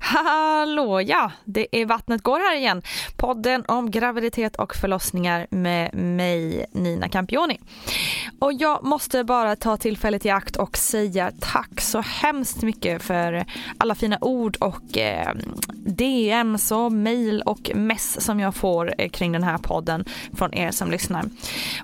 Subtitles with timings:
[0.00, 2.82] Hallå ja, det är Vattnet går här igen.
[3.16, 7.58] Podden om graviditet och förlossningar med mig Nina Campioni.
[8.38, 13.44] Och jag måste bara ta tillfället i akt och säga tack så hemskt mycket för
[13.78, 15.34] alla fina ord och eh,
[15.74, 20.70] DMs och mail och mess som jag får eh, kring den här podden från er
[20.70, 21.24] som lyssnar.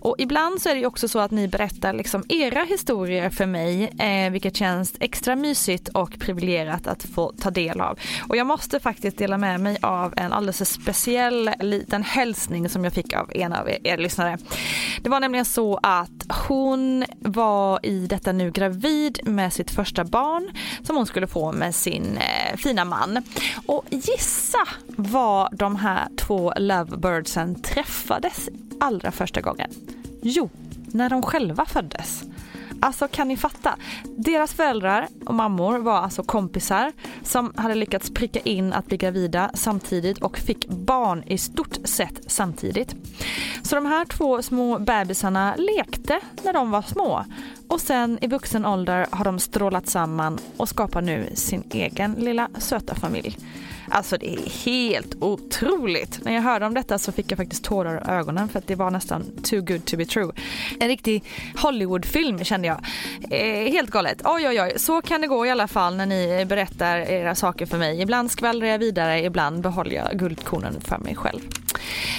[0.00, 3.46] Och ibland så är det ju också så att ni berättar liksom era historier för
[3.46, 7.93] mig, eh, vilket känns extra mysigt och privilegierat att få ta del av.
[8.28, 12.92] Och jag måste faktiskt dela med mig av en alldeles speciell liten hälsning som jag
[12.92, 14.38] fick av en av er, er lyssnare.
[15.02, 16.10] Det var nämligen så att
[16.48, 20.50] hon var i detta nu gravid med sitt första barn
[20.82, 23.22] som hon skulle få med sin eh, fina man.
[23.66, 28.48] Och gissa var de här två lovebirdsen träffades
[28.80, 29.70] allra första gången?
[30.22, 30.50] Jo,
[30.86, 32.24] när de själva föddes.
[32.84, 33.76] Alltså kan ni fatta?
[34.16, 39.50] Deras föräldrar och mammor var alltså kompisar som hade lyckats pricka in att bli gravida
[39.54, 42.94] samtidigt och fick barn i stort sett samtidigt.
[43.62, 47.24] Så de här två små bebisarna lekte när de var små
[47.68, 52.48] och sen i vuxen ålder har de strålat samman och skapar nu sin egen lilla
[52.58, 53.38] söta familj.
[53.88, 56.24] Alltså det är helt otroligt.
[56.24, 58.74] När jag hörde om detta så fick jag faktiskt tårar i ögonen för att det
[58.74, 60.32] var nästan too good to be true.
[60.80, 61.24] En riktig
[61.56, 62.84] Hollywoodfilm kände jag.
[63.30, 64.22] Eh, helt galet.
[64.24, 67.66] Oj oj oj, så kan det gå i alla fall när ni berättar era saker
[67.66, 68.00] för mig.
[68.00, 71.40] Ibland skvallrar jag vidare, ibland behåller jag guldkornen för mig själv.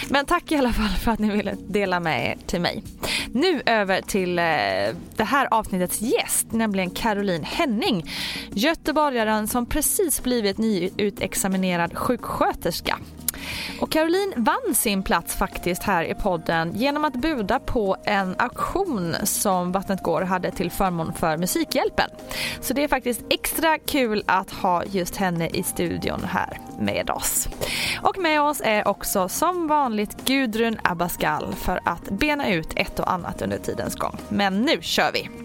[0.09, 2.83] Men tack i alla fall för att ni ville dela med er till mig.
[3.35, 4.43] Nu över till eh,
[5.15, 8.11] det här avsnittets gäst, nämligen Caroline Henning.
[8.51, 12.97] Göteborgaren som precis blivit nyutexaminerad sjuksköterska.
[13.79, 19.15] Och Caroline vann sin plats faktiskt här i podden genom att buda på en auktion
[19.23, 22.09] som Vattnet går hade till förmån för Musikhjälpen.
[22.61, 27.47] Så det är faktiskt extra kul att ha just henne i studion här med oss.
[28.01, 33.11] Och med oss är också som vanligt Gudrun Abascal för att bena ut ett och
[33.11, 34.17] annat under tidens gång.
[34.29, 35.44] Men nu kör vi!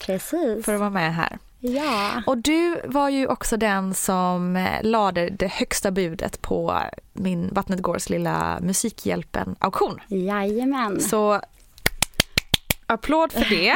[0.00, 0.64] Precis.
[0.64, 1.38] för att vara med här.
[1.62, 2.22] Ja.
[2.26, 6.80] Och du var ju också den som eh, lade det högsta budet på
[7.12, 10.00] min Vattnet Gårds lilla Musikhjälpen-auktion.
[10.08, 11.00] Jajamän.
[11.00, 11.40] Så
[12.86, 13.74] applåd för det.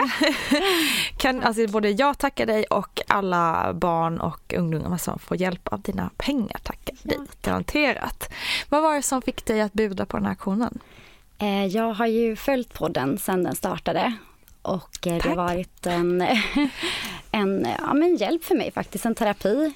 [1.18, 5.80] kan, alltså både jag tacka dig och alla barn och ungdomar som får hjälp av
[5.80, 7.18] dina pengar tackar dig.
[7.42, 8.32] Garanterat.
[8.68, 10.78] Vad var det som fick dig att buda på den här auktionen?
[11.38, 14.12] Eh, Jag har ju följt podden sedan den startade
[14.64, 16.22] och eh, det har varit en,
[17.30, 19.72] en ja, men hjälp för mig faktiskt, en terapi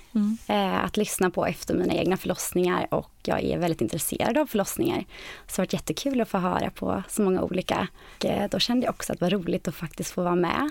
[0.46, 4.98] eh, att lyssna på efter mina egna förlossningar och jag är väldigt intresserad av förlossningar.
[4.98, 5.04] Så
[5.46, 7.88] det har varit jättekul att få höra på så många olika.
[8.18, 10.70] Och, eh, Då kände jag också att det var roligt att faktiskt få vara med.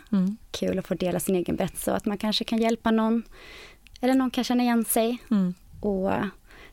[0.51, 3.23] Kul att få dela sin egen berättelse och att man kanske kan hjälpa någon
[4.01, 5.17] eller någon kan känna igen sig.
[5.81, 6.11] Och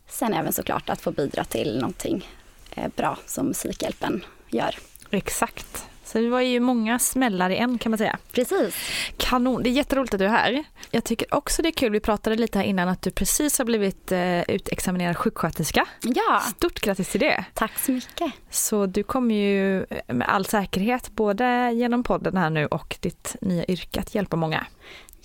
[0.09, 2.29] sen även såklart att få bidra till någonting
[2.71, 4.75] eh, bra som Musikhjälpen gör.
[5.11, 5.87] Exakt.
[6.15, 8.19] Så det var ju många smällar i en kan man säga.
[8.33, 8.77] Precis.
[9.17, 10.65] Kanon, det är jätteroligt att du är här.
[10.91, 13.65] Jag tycker också det är kul, vi pratade lite här innan att du precis har
[13.65, 15.87] blivit eh, utexaminerad sjuksköterska.
[16.03, 17.45] Ja, Stort grattis till det.
[17.55, 18.33] tack så mycket.
[18.51, 23.65] Så du kommer ju med all säkerhet både genom podden här nu och ditt nya
[23.65, 24.67] yrke att hjälpa många.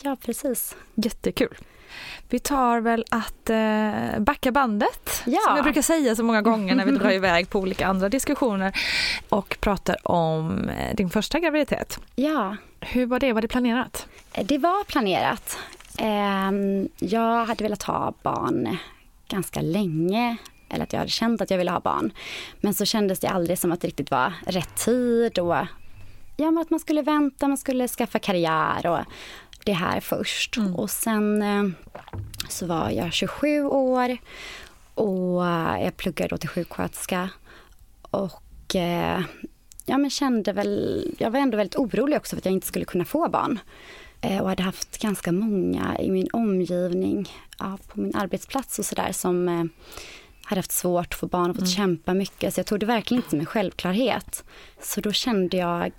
[0.01, 0.75] Ja, precis.
[0.95, 1.57] Jättekul.
[2.29, 5.39] Vi tar väl att eh, backa bandet, Ja.
[5.47, 8.73] som jag brukar säga så många gånger när vi drar iväg på olika andra diskussioner
[9.29, 11.99] och pratar om eh, din första graviditet.
[12.15, 13.33] Ja, Hur var det?
[13.33, 14.07] Var det planerat?
[14.43, 15.57] det var planerat.
[15.97, 18.77] Ehm, Jag hade velat ha barn
[19.27, 20.37] ganska länge.
[20.69, 22.11] Eller att jag hade känt att jag ville ha barn.
[22.61, 25.39] Men så kändes det aldrig som att det riktigt var rätt tid.
[25.39, 25.55] Och
[26.37, 28.99] ja, men att man skulle vänta, man skulle skaffa karriär och
[29.69, 30.57] det här först.
[30.75, 31.63] Och sen eh,
[32.49, 34.17] så var jag 27 år
[34.93, 35.45] och
[35.83, 37.29] jag pluggade då till sjuksköterska.
[38.01, 39.21] Och eh,
[39.85, 42.85] ja, men kände väl, jag var ändå väldigt orolig också för att jag inte skulle
[42.85, 43.59] kunna få barn.
[44.21, 47.29] Eh, och hade haft ganska många i min omgivning,
[47.59, 49.69] ja, på min arbetsplats och sådär som
[50.43, 52.53] hade haft svårt att få barn och fått kämpa mycket.
[52.53, 54.43] Så jag tog det verkligen inte som en självklarhet.
[54.81, 55.91] Så då kände jag,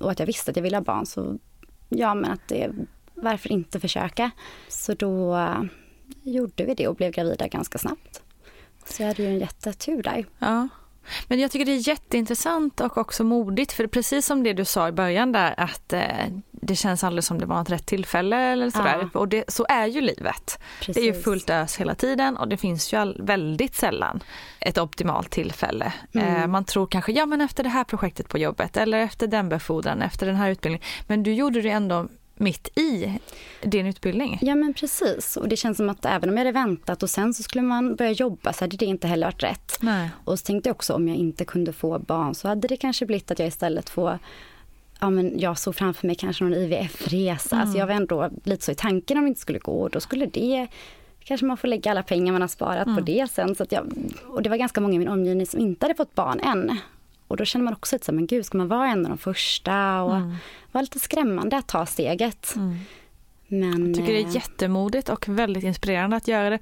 [0.00, 1.38] och att jag visste att jag ville ha barn, så
[1.88, 2.70] ja men att det,
[3.14, 4.30] varför inte försöka?
[4.68, 5.62] Så då eh,
[6.22, 8.22] gjorde vi det och blev gravida ganska snabbt.
[8.84, 10.26] Så jag hade ju en jättetur där.
[10.38, 10.68] Ja.
[11.28, 14.88] Men jag tycker det är jätteintressant och också modigt för precis som det du sa
[14.88, 16.02] i början där att eh,
[16.50, 19.08] det känns aldrig som det var ett rätt tillfälle eller sådär.
[19.12, 20.58] Och det, så är ju livet.
[20.86, 21.24] Det är ju Precis.
[21.24, 24.22] fullt ös hela tiden och det finns ju all, väldigt sällan
[24.60, 25.92] ett optimalt tillfälle.
[26.12, 29.48] Eh, man tror kanske, ja men efter det här projektet på jobbet eller efter den
[29.48, 30.86] befordran, efter den här utbildningen.
[31.06, 33.18] Men du gjorde det ändå mitt i
[33.62, 34.38] din utbildning.
[34.42, 35.36] Ja men precis.
[35.36, 37.96] Och det känns som att även om jag hade väntat och sen så skulle man
[37.96, 39.78] börja jobba så hade det inte heller varit rätt.
[39.80, 40.10] Nej.
[40.24, 43.06] Och så tänkte jag också om jag inte kunde få barn så hade det kanske
[43.06, 44.18] blivit att jag istället får
[45.00, 47.56] Ja, men jag såg framför mig kanske någon IVF-resa.
[47.56, 49.72] Alltså jag var ändå lite så i tanken om det inte skulle gå.
[49.72, 50.66] Och då skulle det
[51.24, 53.54] kanske man får lägga alla pengar man har sparat på det sen.
[53.54, 53.92] Så att jag,
[54.26, 56.78] och det var ganska många i min omgivning som inte hade fått barn än.
[57.28, 59.08] Och då känner man också lite så här, men gud, ska man vara en av
[59.08, 60.02] de första?
[60.02, 60.36] Och det
[60.72, 62.54] var lite skrämmande att ta steget.
[63.48, 66.58] Men, Jag tycker det eh, är jättemodigt och väldigt inspirerande att göra det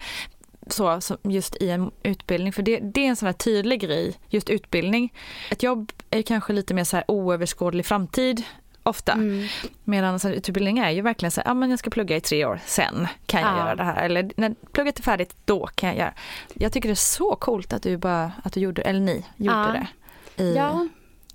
[0.66, 4.50] så just i en utbildning för det, det är en sån här tydlig grej, just
[4.50, 5.12] utbildning.
[5.50, 8.42] Ett jobb är kanske lite mer så här oöverskådlig framtid
[8.82, 9.12] ofta.
[9.12, 9.46] Mm.
[9.84, 12.44] Medan en utbildning är ju verkligen så här, ja men jag ska plugga i tre
[12.44, 13.58] år, sen kan jag Ja.
[13.58, 14.04] göra det här.
[14.04, 16.12] Eller när plugget är färdigt, då kan jag göra.
[16.54, 19.58] Jag tycker det är så coolt att du bara, att du gjorde, eller ni gjorde
[19.58, 19.66] Ja.
[19.72, 19.86] det.
[20.36, 20.88] I, ja,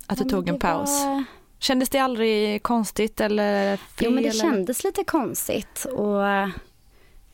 [0.06, 0.90] att du tog en paus.
[1.04, 1.24] var-
[1.60, 3.84] Kändes det aldrig konstigt eller fel?
[3.98, 4.40] Jo, men det eller?
[4.40, 5.84] kändes lite konstigt.
[5.84, 6.22] Och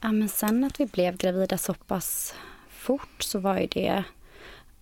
[0.01, 2.35] ja, men sen att vi blev gravida så pass
[2.71, 4.05] fort så var ju det...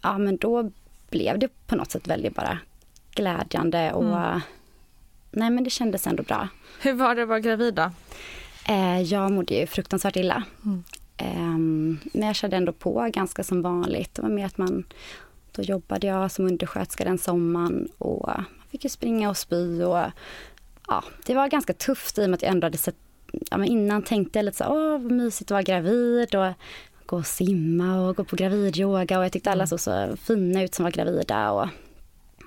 [0.02, 0.70] Ja, men då
[1.10, 2.58] blev det på något sätt väldigt bara
[3.14, 4.16] glädjande och...
[4.22, 4.40] Mm.
[5.30, 6.48] Nej, men det kändes ändå bra.
[6.80, 7.90] Hur var det att vara gravid då?
[8.68, 10.42] Eh, jag mådde ju fruktansvärt illa.
[11.16, 14.14] Ehm, men jag körde ändå på ganska som vanligt.
[14.14, 14.84] Det var mer att man...
[15.52, 20.04] Då jobbade jag som undersköterska den sommaren och man fick ju springa och spy och
[20.88, 22.96] ja, det var ganska tufft i och med att jag ändå hade sett,
[23.50, 26.52] ja, men innan tänkte jag lite så åh vad mysigt att vara gravid och
[27.06, 30.74] gå och simma och gå på gravidyoga och jag tyckte alla såg så fina ut
[30.74, 31.68] som var gravida och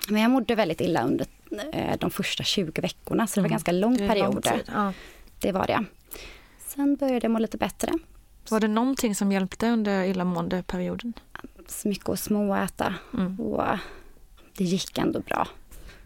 [0.08, 1.26] men jag mådde väldigt illa under
[1.72, 4.42] eh, de första 20 veckorna så det var ganska lång lång period.
[4.42, 4.92] tid, ja.
[5.40, 5.84] Det var det.
[6.66, 7.92] Sen började jag må lite bättre.
[8.50, 11.12] Var det någonting som hjälpte under illamåendeperioden?
[11.84, 12.94] Mycket att småäta
[13.38, 13.62] och
[14.56, 15.48] det gick ändå bra.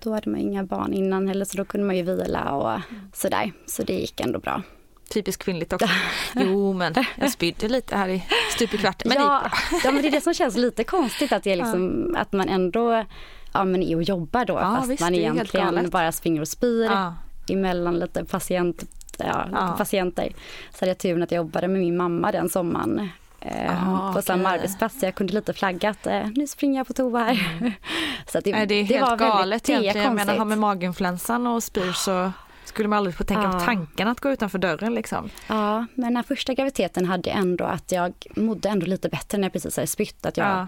[0.02, 2.80] Då hade man inga barn innan heller så då kunde man ju vila och
[3.12, 3.52] sådär.
[3.66, 4.62] Så det gick ändå bra.
[5.10, 5.88] Typiskt kvinnligt också.
[6.34, 9.04] Jo men jag spydde lite här i stup i kvart.
[9.04, 9.78] Men det ja, bra.
[9.84, 12.48] ja, men det är det som känns lite konstigt att, det är liksom, att man
[12.48, 13.04] ändå
[13.52, 16.48] ja, men är och jobbar då Ja, fast visst, man det egentligen bara springer och
[16.48, 17.14] spyr Ja.
[17.48, 18.84] emellan lite patient
[19.26, 19.74] ja, Ja.
[19.78, 20.32] patienter.
[20.70, 23.08] Så hade jag turen att jag jobbade med min mamma den sommaren.
[23.40, 25.00] Eh, Ah, på samma arbetsplats.
[25.00, 27.72] Så jag kunde lite flagga att eh, nu springer jag på toa här.
[28.32, 30.04] så att det, Nej, det är helt var galet det egentligen.
[30.06, 32.32] Jag menar, har med maginfluensan och spyr så
[32.70, 33.60] skulle man aldrig få tänka på Ja.
[33.64, 35.30] tanken att gå utanför dörren liksom.
[35.46, 39.52] Ja, men den första graviditeten hade ändå att jag mådde ändå lite bättre när jag
[39.52, 40.26] precis hade spytt.
[40.26, 40.66] Att jag, Ja.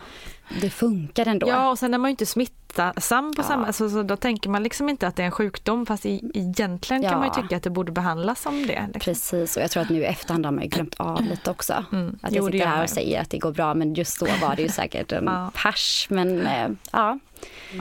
[0.61, 1.49] Det funkar ändå.
[1.49, 3.47] Ja, och sen är man ju inte smittsam på Ja.
[3.47, 6.31] samma, så, så då tänker man liksom inte att det är en sjukdom fast i,
[6.35, 7.19] egentligen kan Ja.
[7.19, 8.83] man ju tycka att det borde behandlas som det.
[8.87, 9.01] Liksom.
[9.01, 11.85] Precis, och jag tror att nu i efterhand har man ju glömt av lite också.
[11.93, 12.19] Mm.
[12.23, 14.27] Att Jo, jag det sitter här och säger att det går bra, men just då
[14.43, 15.51] var det ju säkert en Ja.
[15.63, 16.07] pers.
[16.11, 17.19] Men eh, ja,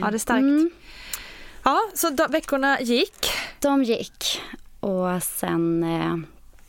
[0.00, 0.40] Ja, det är starkt.
[0.42, 0.70] Mm.
[1.62, 3.26] Ja, så då, veckorna gick.
[3.60, 4.40] de gick.
[4.80, 6.16] Och sen eh,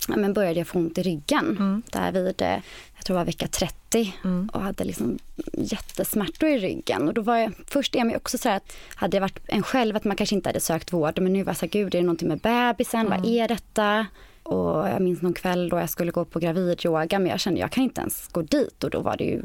[0.07, 1.57] men började jag få ont i ryggen.
[1.59, 1.81] Mm.
[1.91, 2.59] Där vid, eh,
[2.95, 4.13] jag tror det var vecka 30.
[4.53, 5.19] Och hade liksom
[5.53, 7.07] jättesmärtor i ryggen.
[7.07, 9.63] Och då var jag, först är man också så här att hade jag varit en
[9.63, 11.19] själv att man kanske inte hade sökt vård.
[11.19, 13.09] Men nu var jag så här, gud är det någonting med bebisen?
[13.09, 14.05] Vad är detta?
[14.43, 17.71] Och jag minns någon kväll då jag skulle gå på gravidyoga men jag kände jag
[17.71, 19.41] kan inte ens gå dit och då var det ju,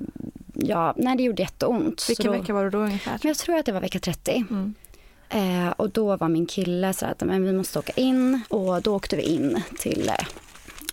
[0.55, 2.07] ja, nej det gjorde jätteont.
[2.09, 3.13] Vilken då, vecka var det då ungefär?
[3.23, 4.45] men jag tror att det var vecka 30.
[5.31, 8.97] Eh, och då var min kille så att men vi måste åka in och då
[8.97, 10.27] åkte vi in till eh,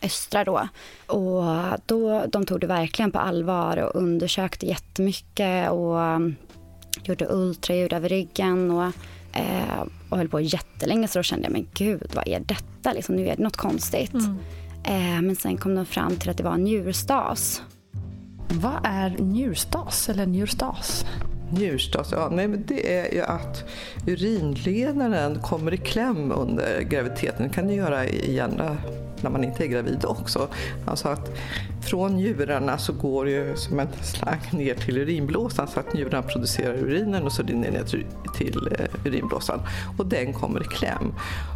[0.01, 0.67] Östra då.
[1.07, 1.43] Och
[1.85, 6.35] då, de tog det verkligen på allvar och undersökte jättemycket och um,
[7.03, 8.91] gjorde ultraljud över ryggen och,
[9.33, 13.15] eh, och höll på jättelänge så då kände jag men gud vad är detta liksom,
[13.15, 14.15] nu är det något konstigt.
[14.83, 17.61] Eh, men sen kom de fram till att det var en njurstas.
[18.49, 21.05] Vad är njurstas eller njurstas?
[21.57, 23.63] Njurstas, ja, nej, men det är ju att
[24.07, 27.47] urinledaren kommer i kläm under graviditeten.
[27.47, 28.61] Det kan det göra igen
[29.21, 30.47] när man inte är gravid också.
[30.85, 31.31] Alltså att
[31.81, 36.23] från njurarna så går det ju som en slang ner till urinblåsan så att njurarna
[36.23, 38.05] producerar urinen och så rinner det ner
[38.37, 39.59] till, eh, urinblåsan.
[39.97, 41.13] Och den kommer i kläm.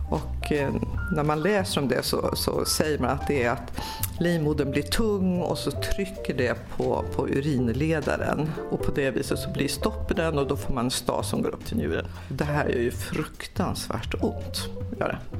[0.09, 0.73] Och eh,
[1.11, 3.81] när man läser om det så, så säger man att det är att
[4.19, 8.49] livmodern blir tung och så trycker det på, på urinledaren.
[8.71, 10.91] Och på det viset så blir det stopp i den och då får man en
[10.91, 12.05] stas som går upp till njuren.
[12.29, 14.69] Det här är ju fruktansvärt ont.
[14.99, 15.37] Gör det.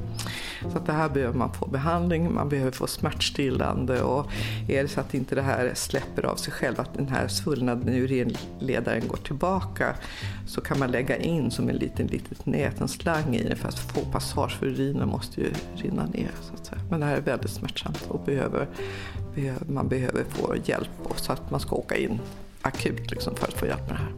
[0.72, 4.30] Så att det här behöver man få behandling, man behöver få smärtstillande och
[4.68, 7.88] är det så att inte det här släpper av sig själv, att den här svullnaden
[7.88, 9.94] i urinledaren går tillbaka
[10.46, 13.68] så kan man lägga in som en liten litet nät, en slang i den för
[13.68, 16.30] att få passage för urinen måste ju rinna ner.
[16.40, 16.80] Så att säga.
[16.90, 18.68] Men det här är väldigt smärtsamt och behöver,
[19.34, 22.20] behöver, man behöver få hjälp och så att man ska åka in
[22.62, 24.14] akut liksom för att få hjälp med det här.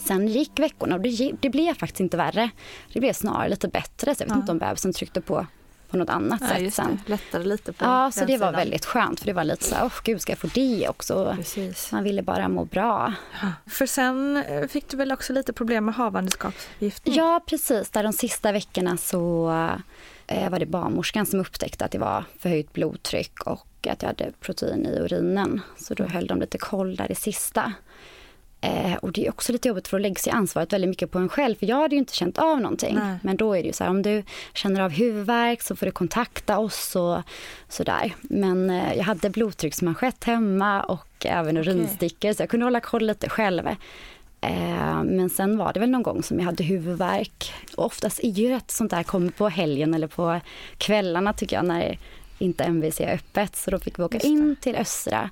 [0.00, 2.50] Sen gick veckorna och det, det blev faktiskt inte värre.
[2.92, 4.14] Det blev snarare lite bättre.
[4.14, 5.46] Så jag vet inte om bebisen tryckte på
[5.90, 7.00] på något annat Ja, sätt just sen.
[7.06, 7.10] det.
[7.10, 8.52] Lättade lite på Ja, så det var sidan.
[8.54, 11.34] väldigt skönt för det var lite så här, åh gud ska jag få det också?
[11.36, 11.92] Precis.
[11.92, 13.12] Man ville bara må bra.
[13.66, 17.14] För sen eh, fick du väl också lite problem med havandeskapsförgiftning?
[17.14, 17.90] Ja, precis.
[17.90, 19.48] Där de sista veckorna så
[20.26, 24.32] eh, var det barnmorskan som upptäckte att det var förhöjt blodtryck och att jag hade
[24.40, 25.60] protein i urinen.
[25.76, 27.72] Så då höll de lite koll där det sista.
[28.60, 31.18] Eh, och det är också lite jobbigt för att lägga sig ansvaret väldigt mycket på
[31.18, 31.54] en själv.
[31.54, 32.94] För jag hade ju inte känt av någonting.
[32.94, 33.18] Nej.
[33.22, 34.22] Men då är det ju så här, om du
[34.54, 37.22] känner av huvudvärk så får du kontakta oss och
[37.68, 38.14] sådär.
[38.20, 43.28] Men eh, jag hade blodtrycksmanschett hemma och även urinstickor så jag kunde hålla koll lite
[43.28, 43.68] själv.
[44.40, 47.52] Eh, men sen var det väl någon gång som jag hade huvudvärk.
[47.76, 50.40] Och oftast är ju ett sånt där kommer på helgen eller på
[50.78, 51.98] kvällarna tycker jag när
[52.38, 53.56] inte MVC är öppet.
[53.56, 55.30] Så då fick vi åka in till Östra.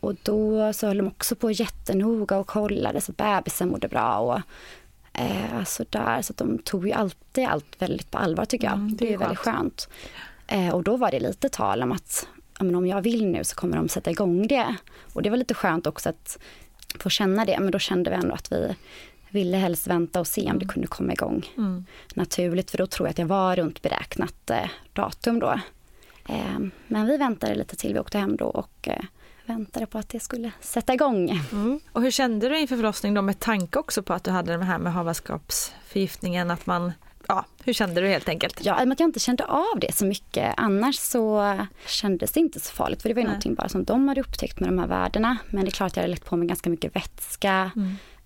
[0.00, 4.18] Och då så höll de också på jättenoga och kollade så bebisen mådde bra.
[4.18, 4.40] Och,
[5.20, 6.22] eh, sådär.
[6.22, 8.74] Så att de tog ju alltid allt väldigt på allvar tycker jag.
[8.74, 9.88] Mm, det det, är är väldigt skönt.
[10.46, 12.28] Eh, och då var det lite tal om att
[12.60, 14.76] men om jag vill nu så kommer de sätta igång det.
[15.12, 16.38] Och det var lite skönt också att
[16.98, 17.60] få känna det.
[17.60, 18.74] Men då kände vi ändå att vi
[19.30, 21.84] ville helst vänta och se om det kunde komma igång Mm.
[22.14, 22.70] naturligt.
[22.70, 25.60] För då tror jag att jag var runt beräknat eh, datum då.
[26.28, 29.04] Eh, men vi väntade lite till vi åkte hem då och eh,
[29.50, 31.30] väntade på att det skulle sätta igång.
[31.52, 31.80] Mm.
[31.92, 34.64] Och hur kände du inför förlossningen då med tanke också på att du hade det
[34.64, 36.50] här med havandeskapsförgiftningen?
[36.50, 36.92] Att man,
[37.28, 38.64] ja, hur kände du helt enkelt?
[38.64, 40.54] Ja, att jag inte kände av det så mycket.
[40.56, 43.02] Annars så kändes det inte så farligt.
[43.02, 43.32] För det var ju Nej.
[43.32, 45.36] någonting bara som de hade upptäckt med de här värdena.
[45.46, 47.70] Men det är klart att jag hade lagt på mig ganska mycket vätska.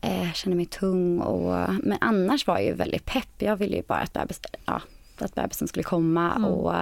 [0.00, 1.21] Eh, kände mig tung.
[1.21, 3.35] Och, men annars var jag ju väldigt pepp.
[3.38, 4.81] Jag ville ju bara att, bebis, ja,
[5.19, 6.35] att bebisen skulle komma.
[6.35, 6.75] Och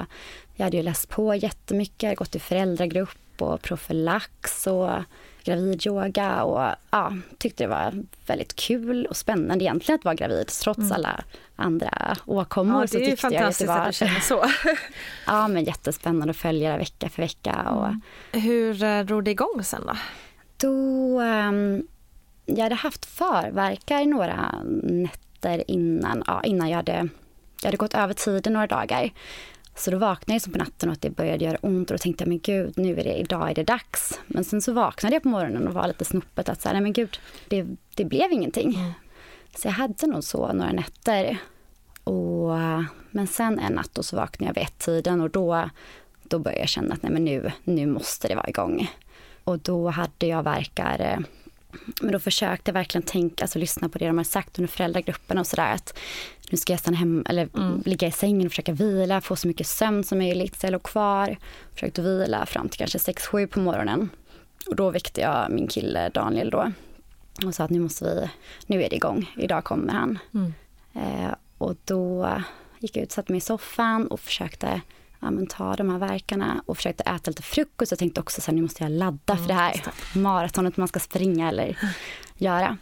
[0.54, 2.18] jag hade ju läst på jättemycket.
[2.18, 4.66] Gått i föräldragrupp och profylax.
[4.66, 4.90] Och
[5.44, 10.92] gravidyoga och ja, tyckte det var väldigt kul och spännande egentligen att vara gravid trots
[10.92, 11.24] alla
[11.56, 12.80] andra åkommor.
[12.80, 14.44] Ja, så det är ju tyckte jag att fantastiskt det var, att du känner så.
[15.26, 17.62] Ja, men jättespännande att följa det vecka för vecka.
[17.62, 17.94] Och
[18.40, 19.96] Hur eh, drog det igång sen då?
[20.62, 21.86] då, ehm,
[22.46, 27.08] jag hade haft förverkar några nätter innan, ja, innan jag hade,
[27.60, 29.10] jag hade gått över tiden några dagar.
[29.74, 31.98] Så då vaknade jag som på natten och att det började göra ont och då
[31.98, 34.20] tänkte jag men gud, nu är det, idag är det dags.
[34.26, 36.82] Men sen så vaknade jag på morgonen och var lite snoppet att så här, nej
[36.82, 38.74] men gud, det, det blev ingenting.
[38.74, 38.92] Mm.
[39.56, 41.38] Så jag hade nog så några nätter.
[42.04, 42.50] Och,
[43.10, 45.70] men sen en natt så vaknade jag vid ett-tiden och då,
[46.22, 48.90] då började jag känna att nej men nu, nu måste det vara igång.
[49.44, 51.24] Och då hade jag verkar
[52.00, 55.38] men då försökte jag verkligen tänka, alltså lyssna på det de har sagt under föräldragruppen
[55.38, 55.98] och sådär att
[56.50, 57.82] nu ska jag stanna hemma eller mm.
[57.86, 60.60] ligga i sängen och försöka vila, få så mycket sömn som möjligt.
[60.60, 61.36] Så jag låg kvar,
[61.74, 64.08] försökte vila fram till kanske 6-7 på morgonen.
[64.66, 66.72] Och då väckte jag min kille Daniel då
[67.46, 68.30] och sa att nu måste vi,
[68.66, 70.18] nu är det igång, idag kommer han.
[70.34, 70.54] Mm.
[70.94, 72.28] Eh, och då
[72.78, 74.80] gick jag ut, satte mig i soffan och försökte
[75.22, 77.92] ja, men ta de här verkarna och försökte äta lite frukost.
[77.92, 79.82] Jag tänkte också att nu måste jag ladda mm, för det här
[80.14, 81.78] maratonet man ska springa eller
[82.36, 82.76] göra.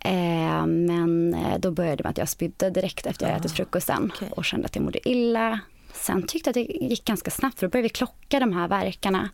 [0.00, 4.12] Eh, men eh, då började det med att jag spydde direkt efter jag ätit frukosten
[4.14, 4.28] okay.
[4.30, 5.60] och kände att jag mådde illa.
[5.92, 8.68] Sen tyckte jag att det gick ganska snabbt för då började vi klocka de här
[8.68, 9.28] verkarna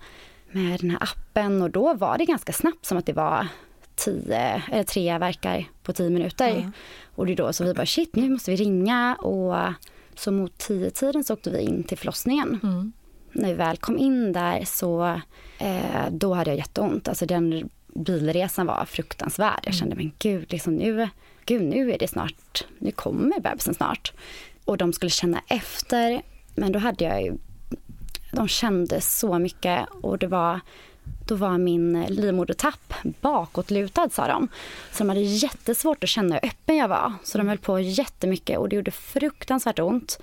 [0.51, 3.49] med den här appen och då var det ganska snabbt som att det var
[3.95, 6.51] tio, eller tre verkar på tio minuter.
[6.51, 6.73] Mm.
[7.15, 9.57] Och det är då så vi bara shit nu måste vi ringa och
[10.19, 12.61] så mot tio tiden så åkte vi in till förlossningen.
[12.63, 12.93] Mm.
[13.33, 15.21] När vi väl kom in där så
[15.59, 17.09] eh, då hade jag jätteont.
[17.09, 19.61] Alltså den bilresan var fruktansvärd.
[19.63, 19.79] Jag mm.
[19.79, 21.09] kände men gud, liksom nu,
[21.45, 24.13] gud nu är det snart, nu kommer bebisen snart.
[24.65, 26.23] Och de skulle känna efter.
[26.55, 27.35] Men då hade jag ju,
[28.33, 30.61] de kände så mycket och det var
[31.27, 34.49] då var min livmodertapp bakåtlutad sa de.
[34.93, 37.13] Så de hade jättesvårt att känna hur öppen jag var.
[37.23, 40.19] Så de höll på jättemycket och det gjorde fruktansvärt ont.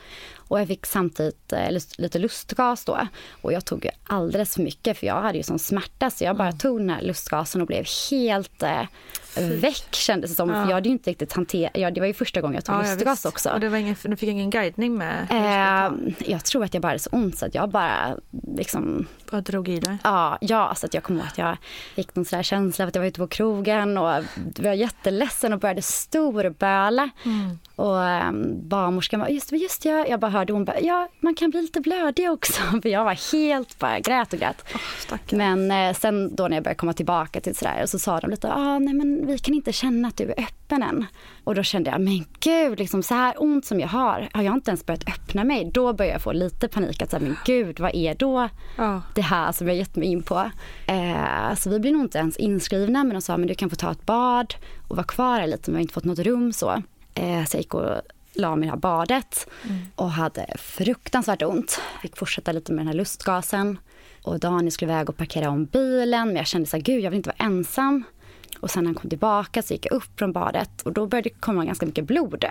[0.51, 3.07] Och jag fick samtidigt eh, lite lustgas då.
[3.41, 6.47] Och jag tog alldeles för mycket för jag hade ju sån smärta så jag bara
[6.47, 6.57] mm.
[6.57, 8.83] tog den här lustgasen och blev helt eh,
[9.35, 10.49] väck kändes det som.
[10.49, 10.55] Ja.
[10.55, 12.75] För jag hade ju inte riktigt hanterat, ja, det var ju första gången jag tog
[12.75, 13.49] ja, lustgas också.
[13.49, 15.27] Och det var ingen, du fick ingen guidning med?
[15.31, 18.17] Eh, jag tror att jag bara hade så ont så att jag bara
[18.57, 19.07] liksom...
[19.31, 19.97] Bara drog i dig?
[20.03, 21.57] Ja, ja så att jag kommer ihåg att jag
[21.95, 24.23] fick någon sån där känsla av att jag var ute på krogen och
[24.59, 27.09] var jätteledsen och började storböla.
[27.25, 27.59] Mm.
[27.81, 31.49] Och um, barnmorskan bara, just, just ja, jag bara hörde hon bara, ja man kan
[31.49, 32.61] bli lite blödig också.
[32.81, 34.65] För jag var helt bara grät och grät.
[35.11, 38.29] Oh, men eh, sen då när jag började komma tillbaka till sådär så sa de
[38.31, 41.05] lite, ah, nej men vi kan inte känna att du är öppen än.
[41.43, 44.53] Och då kände jag, men gud, liksom så här ont som jag har, har jag
[44.53, 45.71] inte ens börjat öppna mig?
[45.73, 48.99] Då började jag få lite panik, att säga, men gud, vad är då oh.
[49.15, 50.51] det här som jag gett mig in på?
[50.87, 53.75] Eh, så vi blev nog inte ens inskrivna, men de sa, men du kan få
[53.75, 54.53] ta ett bad
[54.87, 56.81] och vara kvar här lite, men vi har inte fått något rum så.
[57.15, 58.01] Eh, så jag gick och
[58.33, 59.81] la mig i det här badet mm.
[59.95, 61.81] och hade fruktansvärt ont.
[62.01, 63.79] Fick fortsätta lite med den här lustgasen.
[64.23, 67.11] Och Daniel skulle iväg och parkera om bilen men jag kände så här, gud jag
[67.11, 68.03] vill inte vara ensam.
[68.59, 71.29] Och sen när han kom tillbaka så gick jag upp från badet och då började
[71.29, 72.45] det komma ganska mycket blod.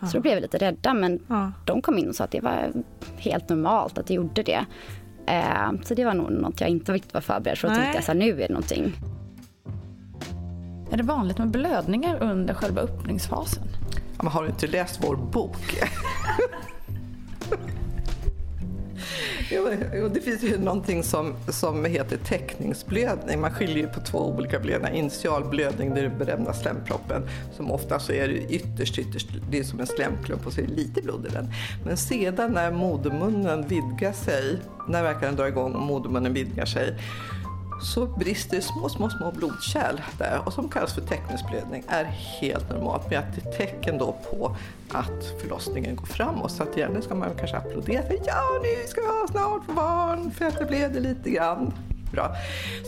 [0.00, 0.06] Ja.
[0.06, 1.52] Så då blev vi lite rädda men ja.
[1.64, 2.72] de kom in och sa att det var
[3.16, 4.64] helt normalt att det gjorde det.
[5.26, 7.68] Eh, så det var nog något jag inte riktigt var förberedd för.
[7.68, 8.92] Då tänkte jag så här, nu är det någonting.
[10.90, 13.64] Är det vanligt med blödningar under själva öppningsfasen?
[14.16, 15.80] Men har du inte läst vår bok?
[19.50, 23.40] Jo, det finns ju någonting som, som heter täckningsblödning.
[23.40, 24.94] Man skiljer ju på två olika blödningar.
[24.94, 29.64] Initialblödning, det är den berömda slemproppen, som ofta så är det ytterst, ytterst, det är
[29.64, 31.52] som en slemklump och så är det lite blod i den.
[31.84, 36.98] Men sedan när modermunnen vidgar sig, när verkaren drar igång och modermunnen vidgar sig,
[37.84, 42.04] så brister små, små, små blodkärl där och som kallas för täckningsblödning är
[42.40, 44.56] helt normalt men att det är tecken då på
[44.88, 46.52] att förlossningen går framåt.
[46.52, 50.44] Så att egentligen ska man kanske applådera ja nu ska vi ha snart barn för
[50.44, 51.72] att det blöder lite grann.
[52.12, 52.36] Bra.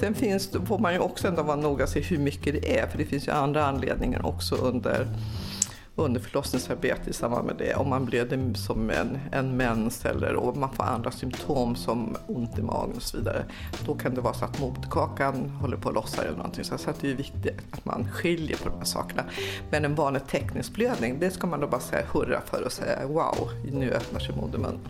[0.00, 2.86] Sen finns, får man ju också ändå vara noga och se hur mycket det är
[2.86, 5.06] för det finns ju andra anledningar också under
[5.96, 7.74] underförlossningsarbete i samband med det.
[7.74, 12.58] Om man blöder som en, en mens eller om man får andra symptom som ont
[12.58, 13.44] i magen och så vidare.
[13.86, 16.64] Då kan det vara så att moderkakan håller på att lossa eller någonting.
[16.64, 19.24] Så det är viktigt att man skiljer på de här sakerna.
[19.70, 23.06] Men en vanlig teknisk blödning, det ska man då bara säga hurra för och säga
[23.06, 24.80] wow, nu öppnar sig modermunnen.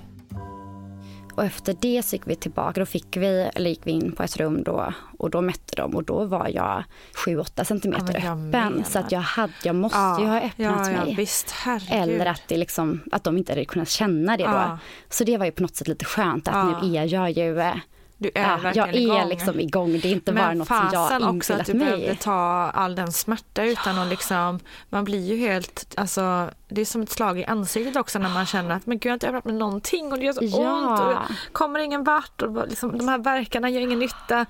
[1.36, 4.22] Och efter det så gick vi tillbaka, då fick vi, eller gick vi in på
[4.22, 6.84] ett rum då och då mätte de och då var jag
[7.26, 8.50] 7-8 centimeter ja, öppen.
[8.50, 8.84] Menar.
[8.84, 11.14] Så att jag, hade, jag måste ja, ju ha öppnat ja, mig.
[11.14, 11.54] Visst,
[11.90, 14.78] eller att, det liksom, att de inte hade kunnat känna det då.
[15.08, 17.76] Så det var ju på något sätt lite skönt att nu är jag ju eh,
[18.18, 19.28] du är ja, jag är igång.
[19.28, 19.92] liksom igång.
[19.92, 21.86] Det är inte Men bara något som jag har också att du mig.
[21.86, 26.84] behövde ta all den smärta utan att liksom, man blir ju helt, alltså det är
[26.84, 29.28] som ett slag i ansiktet också när man känner att men gud jag har inte
[29.28, 30.72] övat med någonting och det gör så ja.
[30.72, 34.46] ont och kommer ingen vart och liksom, de här verkarna gör ingen nytta.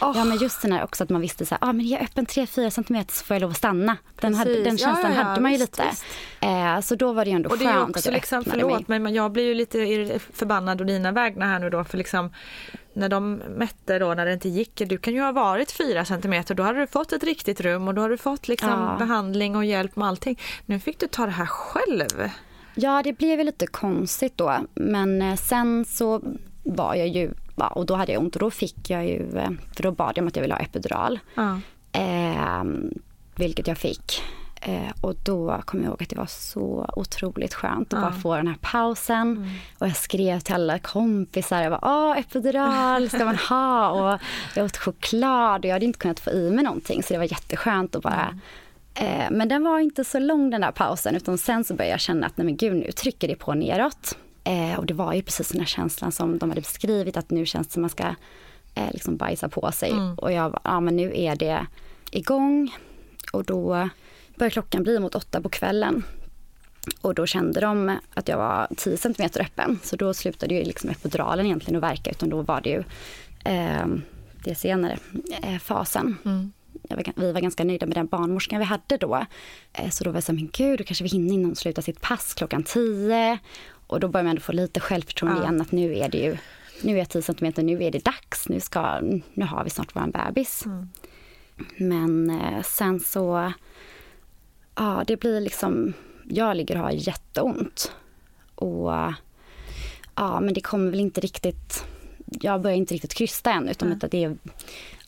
[0.00, 0.12] Oh.
[0.14, 2.02] Ja men just den här också att man visste så här, ah, men är jag
[2.02, 3.96] öppen 3-4 cm så får jag lov att stanna.
[4.20, 5.84] Den, hade, den känslan ja, ja, hade man ju lite.
[6.40, 8.98] Eh, så då var det ju ändå och det skönt är också liksom, Förlåt mig.
[8.98, 12.30] men jag blir ju lite förbannad å dina vägnar här nu då för liksom
[12.94, 16.44] när de mätte då när det inte gick, du kan ju ha varit 4 cm,
[16.46, 18.96] då hade du fått ett riktigt rum och då har du fått liksom ja.
[18.98, 20.38] behandling och hjälp med allting.
[20.66, 22.30] Nu fick du ta det här själv.
[22.74, 26.22] Ja, det blev ju lite konstigt då, men eh, sen så
[26.62, 29.82] var jag ju, och då hade jag ont och då fick jag ju, eh, för
[29.82, 31.18] då bad jag om att jag ville ha epidural.
[31.34, 31.60] Ja.
[31.92, 32.64] Eh,
[33.36, 34.22] vilket jag fick.
[34.64, 38.08] Eh, och då kommer jag ihåg att det var så otroligt skönt att ja.
[38.08, 39.36] bara få den här pausen.
[39.36, 39.50] Mm.
[39.78, 43.90] Och jag skrev till alla kompisar, jag var åh epidural ska man ha?
[43.90, 44.20] och
[44.54, 47.24] jag åt choklad och jag hade inte kunnat få i mig någonting så det var
[47.24, 48.34] jätteskönt att bara
[48.96, 49.20] mm.
[49.20, 52.00] eh, men den var inte så lång den där pausen utan sen så började jag
[52.00, 54.16] känna att nej men gud nu trycker det på neråt.
[54.44, 57.46] Eh, och det var ju precis den här känslan som de hade beskrivit att nu
[57.46, 58.04] känns det som man ska
[58.74, 59.90] eh, liksom bajsa på sig.
[59.90, 60.14] Mm.
[60.14, 61.66] Och jag ja men nu är det
[62.10, 62.74] igång.
[63.32, 63.88] Och då
[64.36, 66.02] började klockan bli mot åtta på kvällen.
[67.00, 69.78] Och då kände de att jag var 10 cm öppen.
[69.82, 72.84] Så då slutade ju liksom epiduralen egentligen att verka utan då var det ju
[73.44, 73.86] eh,
[74.44, 74.98] det senare
[75.42, 76.16] eh, fasen.
[76.24, 76.52] Mm.
[76.90, 79.26] Var, vi var ganska nöjda med den barnmorskan vi hade då.
[79.72, 81.82] Eh, så då var jag så men gud, då kanske vi hinner innan hon slutar
[81.82, 83.38] sitt pass klockan 10.
[83.86, 85.44] Och då började man få lite självförtroende ja.
[85.44, 86.36] igen att nu är det ju,
[86.82, 89.00] nu är jag 10 cm, nu är det dags, nu, ska,
[89.34, 90.66] nu har vi snart vår bebis.
[90.66, 90.88] Mm.
[91.76, 93.52] Men eh, sen så
[94.74, 95.92] ja, det blir liksom,
[96.28, 97.92] jag ligger och har jätteont.
[98.54, 98.92] Och
[100.14, 101.84] ja, men det kommer väl inte riktigt,
[102.40, 103.98] jag börjar inte riktigt krysta än utan mm.
[104.10, 104.36] det är,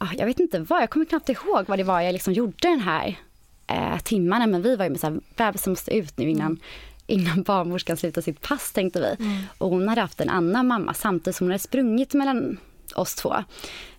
[0.01, 2.55] ja, jag vet inte vad, jag kommer knappt ihåg vad det var jag liksom gjorde
[2.59, 3.19] den här
[3.67, 4.47] eh, timmarna.
[4.47, 6.61] Men vi var ju med såhär, bebisen måste ut nu innan mm
[7.07, 9.25] innan barnmorskan slutar sitt pass tänkte vi.
[9.25, 9.43] Mm.
[9.59, 12.59] Och hon hade haft en annan mamma samtidigt som hon hade sprungit mellan
[12.95, 13.35] oss två.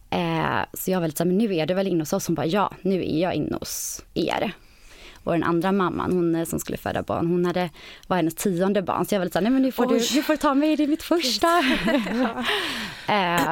[0.09, 2.27] Eh, så jag var lite såhär, men nu är du väl inne hos oss?
[2.27, 4.51] Hon bara, ja nu är jag inne hos er.
[5.25, 7.69] Och den andra mamman, hon eh, som skulle föda barn, hon hade,
[8.07, 9.05] var hennes tionde barn.
[9.05, 10.75] Så jag var lite såhär, nej men nu får, du, nu får du ta mig,
[10.75, 11.47] det är mitt första.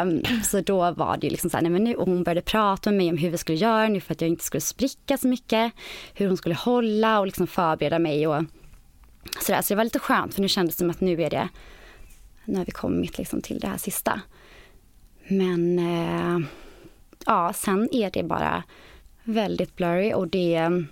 [0.04, 2.90] um, så då var det ju liksom såhär, nej men nu, och hon började prata
[2.90, 5.28] med mig om hur vi skulle göra nu för att jag inte skulle spricka så
[5.28, 5.74] mycket.
[6.14, 8.44] Hur hon skulle hålla och liksom förbereda mig och
[9.42, 9.62] sådär.
[9.62, 11.50] Så det var lite skönt för nu kändes det som att nu är det,
[12.46, 14.22] nu har vi kommit liksom till det här sista.
[15.28, 16.48] Men eh,
[17.26, 18.64] ja, sen är det bara
[19.24, 20.86] väldigt blurry och det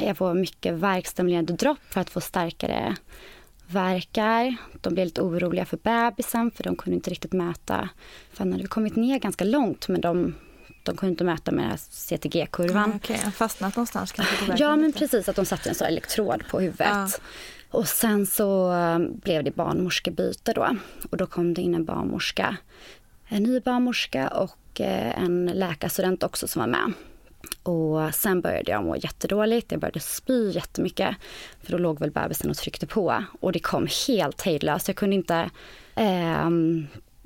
[0.00, 2.96] jag får mycket värkstimulerande dropp för att få starkare
[3.66, 4.56] verkar.
[4.80, 7.88] De blev lite oroliga för bebisen för de kunde inte riktigt mäta.
[8.32, 10.34] För han hade kommit ner ganska långt men de,
[10.82, 12.92] de kunde inte mäta med CTG-kurvan.
[12.96, 13.30] Okej, okay.
[13.30, 14.54] fastnat någonstans kanske?
[14.56, 16.88] ja, men precis att de satte en sån elektrod på huvudet.
[16.90, 17.08] Ja.
[17.70, 20.76] Och sen så eh, blev det barnmorskebyte då.
[21.10, 22.56] Och då kom det in en barnmorska.
[23.28, 26.92] En ny barnmorska och eh, en läkarstudent också som var med.
[27.62, 29.72] Och sen började jag må jättedåligt.
[29.72, 31.16] Jag började spy jättemycket.
[31.62, 33.24] För då låg väl bebisen och tryckte på.
[33.40, 34.88] Och det kom helt hejdlöst.
[34.88, 35.50] Jag kunde inte
[35.94, 36.48] eh,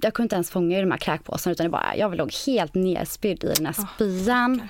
[0.01, 2.75] jag kunde inte ens fånga i de här kräkpåsarna utan det bara, jag låg helt
[2.75, 4.61] nedspydd i den här spyan.
[4.61, 4.66] Oh,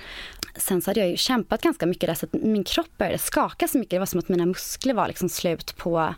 [0.56, 3.68] Sen så hade jag ju kämpat ganska mycket där så att min kropp började skaka
[3.68, 3.90] så mycket.
[3.90, 6.14] Det var som att mina muskler var liksom slut på,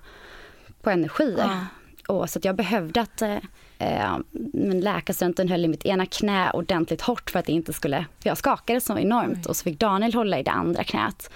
[0.83, 1.35] på energi.
[1.39, 1.65] Oh.
[2.09, 3.23] Och så att jag behövde att
[3.79, 4.17] eh,
[4.53, 8.07] men läkarstudenten höll i mitt ena knä ordentligt hårt för att det inte skulle...
[8.23, 11.31] För jag skakade så enormt och så fick Daniel hålla i det andra knät.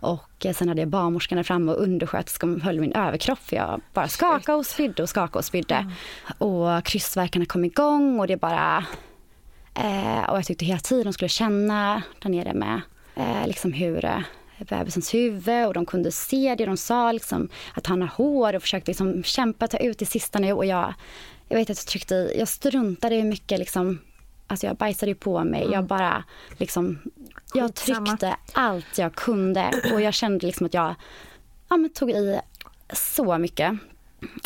[0.00, 3.80] Och eh, sen hade jag barnmorskan där framme och undersköterskan höll min överkropp för jag
[3.94, 5.74] bara skakade och spydde och skakade och spydde.
[5.74, 5.92] Mm.
[6.38, 8.84] Och krystvärkarna kom igång och det bara...
[9.74, 12.80] Eh, och jag tyckte hela tiden de skulle känna där nere med
[13.16, 14.20] eh, liksom hur eh,
[14.58, 18.62] bebisens huvud och de kunde se det de sa, liksom, att han har hår och
[18.62, 20.94] försökte liksom kämpa, ta ut det sista nu och jag
[21.48, 23.98] jag vet att jag tryckte i, jag struntade i mycket liksom,
[24.46, 25.60] alltså jag bajsade på mig.
[25.60, 25.72] Mm.
[25.72, 26.24] Jag bara
[26.56, 26.98] liksom,
[27.54, 30.94] jag tryckte allt jag kunde och jag kände liksom att jag
[31.68, 32.40] ja, men tog i
[32.92, 33.78] så mycket.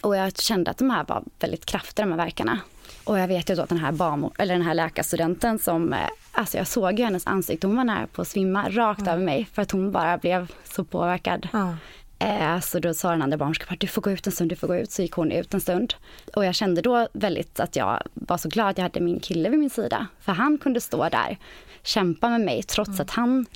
[0.02, 2.60] Och jag kände att de här var väldigt kraftiga de här verkarna.
[3.04, 6.08] Och jag vet ju då att den här, barmo, eller den här läkarstudenten som, eh,
[6.32, 9.12] alltså jag såg ju hennes ansikte, hon var nära på att svimma rakt mm.
[9.14, 11.48] över mig för att hon bara blev så påverkad.
[11.52, 11.76] Mm.
[12.22, 14.68] Eh, så då sa den andra barnmorskan, du får gå ut en stund, du får
[14.68, 14.90] gå ut.
[14.90, 15.94] Så gick hon ut en stund.
[16.34, 19.48] Och jag kände då väldigt att jag var så glad att jag hade min kille
[19.48, 20.06] vid min sida.
[20.20, 21.38] För han kunde stå där,
[21.82, 23.00] kämpa med mig trots mm.
[23.00, 23.46] att han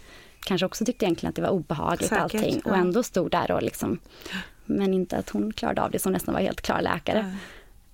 [0.40, 2.60] kanske också tyckte egentligen att det var obehagligt Säkert, allting.
[2.64, 3.98] Och ändå stod där och liksom,
[4.64, 7.36] men inte att hon klarade av det som nästan var helt klar läkare.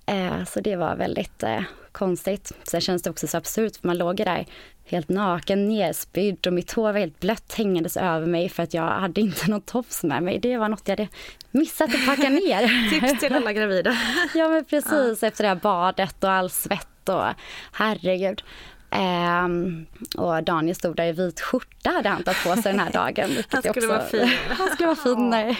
[0.05, 2.51] Eh, så det var väldigt eh, konstigt.
[2.63, 4.45] Sen känns det också så absurt för man låg där
[4.85, 8.87] helt naken, nerspydd och mitt hår var helt blött hängandes över mig för att jag
[8.87, 10.39] hade inte någon tofs med mig.
[10.39, 11.09] Det var något jag hade
[11.51, 12.89] missat att packa ner.
[12.99, 13.97] Tips till alla gravida.
[14.35, 15.27] ja men precis, ja.
[15.27, 17.25] efter det här badet och all svett och
[17.71, 18.43] herregud.
[18.89, 19.85] Ehm,
[20.17, 23.29] och Daniel stod där i vit skjorta hade han tagit på sig den här dagen.
[23.49, 24.29] Han skulle också, vara fin.
[24.49, 25.31] han skulle vara fin.
[25.31, 25.55] där.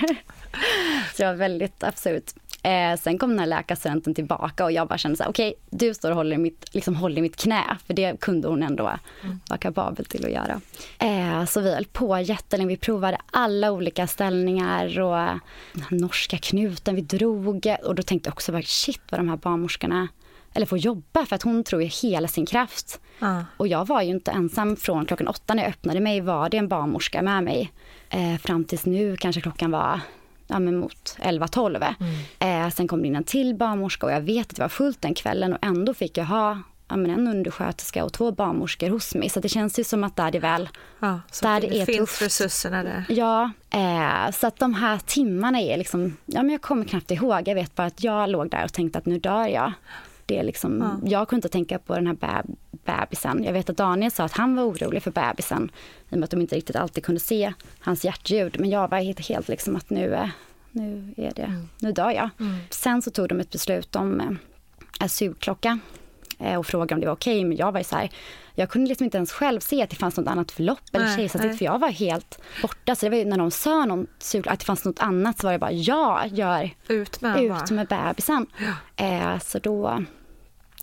[1.13, 2.31] Så det var väldigt absurt.
[2.63, 5.87] Eh, sen kom den här läkarstudenten tillbaka och jag bara kände så här, okej, okay,
[5.87, 8.83] du står och håller mitt, liksom håller mitt knä, för det kunde hon ändå
[9.23, 9.39] mm.
[9.49, 10.61] vara kapabel till att göra.
[10.99, 15.39] Eh, så vi höll på jättelänge, vi provade alla olika ställningar och
[15.73, 19.37] den norska knuten vi drog och då tänkte jag också bara, shit vad de här
[19.37, 20.07] barnmorskorna
[20.53, 22.99] eller får jobba för att hon tror ju hela sin kraft.
[23.21, 23.43] Mm.
[23.57, 26.57] Och jag var ju inte ensam från klockan åtta när jag öppnade mig var det
[26.57, 27.71] en barnmorska med mig.
[28.09, 29.99] Eh, fram tills nu kanske klockan var
[30.53, 31.93] ja, men mot 11-12.
[31.99, 32.65] Mm.
[32.65, 35.01] Eh, sen kom det in en till barnmorska och jag vet att det var fullt
[35.01, 39.15] den kvällen och ändå fick jag ha ja, men en undersköterska och två barnmorskor hos
[39.15, 39.29] mig.
[39.29, 41.97] Så det känns ju som att där det väl ja, där det, det är finns
[41.99, 42.21] tufft.
[42.21, 43.05] resurserna där.
[43.09, 47.47] Ja, eh, så att de här timmarna är liksom, ja men jag kommer knappt ihåg.
[47.47, 49.71] Jag vet bara att jag låg där och tänkte att nu dör jag.
[50.25, 51.09] Det är liksom, ja.
[51.09, 53.43] Jag kunde inte tänka på den här beb bebisen.
[53.43, 55.71] Jag vet att Daniel sa att han var orolig för bebisen
[56.09, 58.59] i och med att de inte riktigt alltid kunde se hans hjärtljud.
[58.59, 60.29] Men jag var helt, helt liksom att nu,
[60.71, 61.69] nu är det, mm.
[61.79, 62.29] nu dör jag.
[62.39, 62.55] Mm.
[62.69, 64.37] Sen så tog de ett beslut om
[65.01, 65.79] eh, sugklocka
[66.39, 67.37] eh, och frågade om det var okej.
[67.37, 68.09] Okay, men jag var ju så här,
[68.55, 71.57] jag kunde liksom inte ens själv se att det fanns något annat förlopp eller kejsarsnitt
[71.57, 72.95] för jag var helt borta.
[72.95, 74.07] Så det var ju när de sa någon,
[74.45, 77.87] att det fanns något annat så var det bara ja, gör ut med, ut med
[77.87, 78.45] bebisen.
[78.57, 79.05] Ja.
[79.05, 80.03] Eh, så då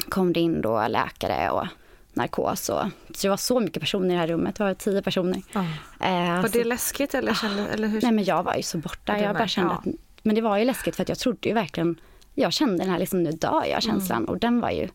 [0.08, 1.66] kom det in då läkare och
[2.12, 2.68] narkos.
[2.68, 5.42] Och, så det var så mycket personer i det här rummet, det var tio personer.
[5.52, 5.60] Ja.
[6.00, 8.02] Eh, var det läskigt eller, kände, eller hur?
[8.02, 9.18] Nej men jag var ju så borta.
[9.18, 9.90] Jag bara kände ja.
[9.90, 12.00] att, men det var ju läskigt för att jag trodde ju verkligen,
[12.34, 14.30] jag kände den här liksom nu dör jag känslan mm.
[14.30, 14.88] och den var ju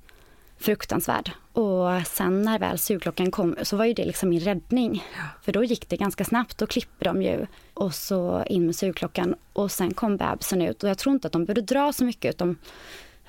[0.57, 1.31] fruktansvärd.
[1.53, 5.03] Och sen när väl sugklockan kom så var ju det liksom min räddning.
[5.17, 5.23] Ja.
[5.41, 9.35] För då gick det ganska snabbt, då klippte de ju och så in med sugklockan
[9.53, 12.35] och sen kom bebisen ut och jag tror inte att de behövde dra så mycket
[12.35, 12.57] utom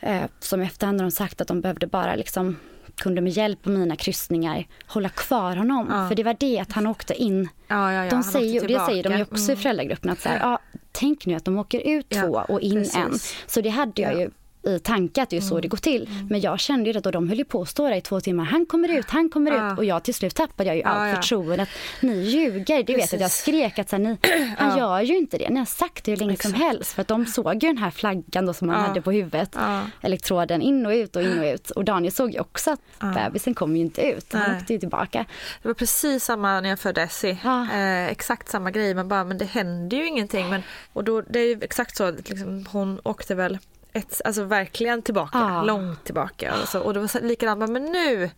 [0.01, 2.57] eh, som efterhand har de sagt att de behövde bara liksom
[2.97, 5.87] kunde med hjälp av mina kryssningar hålla kvar honom.
[5.91, 6.09] Ja.
[6.09, 7.49] För det var det att han åkte in.
[7.69, 9.53] Ja, ja, de säger, det säger de ju också mm.
[9.53, 10.59] i föräldragruppen att så här,
[10.93, 12.97] tänk nu att de åker ut två och in precis.
[12.97, 13.19] en.
[13.47, 14.31] Så det hade jag ju
[14.67, 15.63] i tanke att det är så mm.
[15.63, 16.07] det går till.
[16.07, 16.27] Mm.
[16.27, 18.45] Men jag kände ju att de höll ju på att stå där i två timmar.
[18.45, 19.73] Han kommer ut, han kommer ah.
[19.73, 19.79] ut.
[19.79, 21.67] Och jag till slut tappade jag ju allt ah, förtroende.
[22.01, 22.83] Ni ljuger.
[22.83, 24.19] Det vet att jag skrek att så här, ni,
[24.59, 24.79] han ah.
[24.79, 25.49] gör ju inte det.
[25.49, 26.55] Ni har sagt det hur länge Exakt.
[26.55, 26.93] som helst.
[26.93, 29.57] För att de såg ju den här flaggan då som han hade på huvudet.
[30.01, 31.71] Elektroden in och ut och in och ut.
[31.71, 34.33] Och Daniel såg ju också att bebisen kom ju inte ut.
[34.33, 34.61] Han Nej.
[34.61, 35.25] åkte ju tillbaka.
[35.63, 37.39] Det var precis samma när jag födde Essie.
[37.73, 38.95] Eh, exakt samma grej.
[38.95, 40.51] Men bara, men det hände ju ingenting.
[40.51, 42.11] Men, och då, det är ju exakt så.
[42.11, 43.59] Liksom, hon åkte väl
[43.97, 45.63] ett, alltså verkligen tillbaka, ah.
[45.63, 46.55] långt tillbaka.
[46.63, 48.31] Och, så, och det var likadant, men nu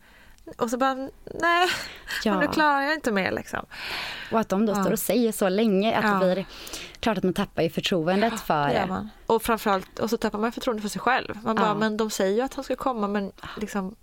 [0.56, 1.68] och så bara, nej,
[2.24, 2.32] ja.
[2.32, 3.66] men nu klarar jag inte mer liksom.
[4.32, 4.82] Och att de då ja.
[4.82, 6.10] står och säger så länge att ja.
[6.10, 6.46] det blir
[7.00, 8.86] klart att man tappar ju förtroendet ja, för det.
[8.88, 9.08] Man.
[9.26, 11.38] Och framförallt, och så tappar man förtroendet för sig själv.
[11.42, 13.94] Man bara, men de säger ju att han ska komma men liksom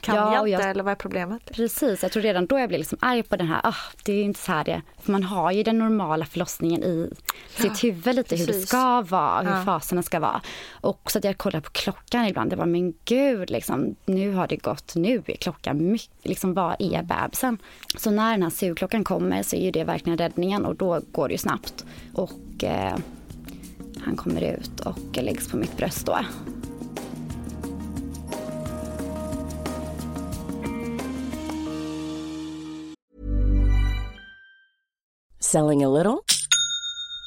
[0.00, 1.44] kan ja, jag inte jag, eller vad är problemet?
[1.44, 4.22] Precis, jag tror redan då jag blev liksom arg på den här, ah, det är
[4.22, 7.10] inte så här det, för man har ju den normala förlossningen i
[7.54, 8.48] sitt huvud lite precis.
[8.48, 9.64] hur det ska vara, hur ja.
[9.64, 10.40] faserna ska vara.
[10.70, 14.48] Och så att jag kollar på klockan ibland, det var men gud, liksom, nu har
[14.48, 17.58] det gått, nu är klockan mycket, liksom vad är bebisen?
[17.98, 21.34] Så när den här sugklockan kommer så är det verkligen räddningen och då går det
[21.34, 21.84] ju snabbt.
[22.14, 22.96] Och eh,
[24.04, 26.18] han kommer ut och läggs på mitt bröst då.
[35.40, 36.18] Selling a little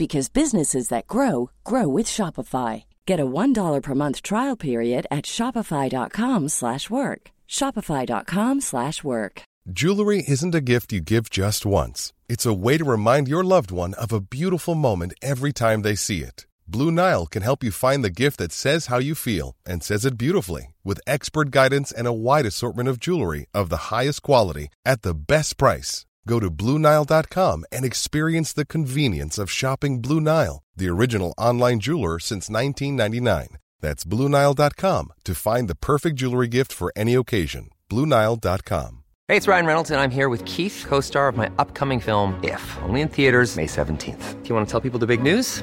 [0.00, 2.84] because businesses that grow grow with Shopify.
[3.04, 7.30] Get a $1 per month trial period at Shopify.com slash work.
[7.46, 9.42] Shopify.com slash work.
[9.70, 12.14] Jewelry isn't a gift you give just once.
[12.30, 15.96] It's a way to remind your loved one of a beautiful moment every time they
[15.96, 16.46] see it.
[16.66, 20.06] Blue Nile can help you find the gift that says how you feel and says
[20.06, 24.68] it beautifully with expert guidance and a wide assortment of jewelry of the highest quality
[24.86, 26.06] at the best price.
[26.26, 32.18] Go to BlueNile.com and experience the convenience of shopping Blue Nile, the original online jeweler
[32.18, 33.58] since 1999.
[33.80, 37.70] That's BlueNile.com to find the perfect jewelry gift for any occasion.
[37.88, 39.04] BlueNile.com.
[39.28, 42.38] Hey, it's Ryan Reynolds, and I'm here with Keith, co star of my upcoming film,
[42.42, 44.42] If, only in theaters, May 17th.
[44.42, 45.62] Do you want to tell people the big news?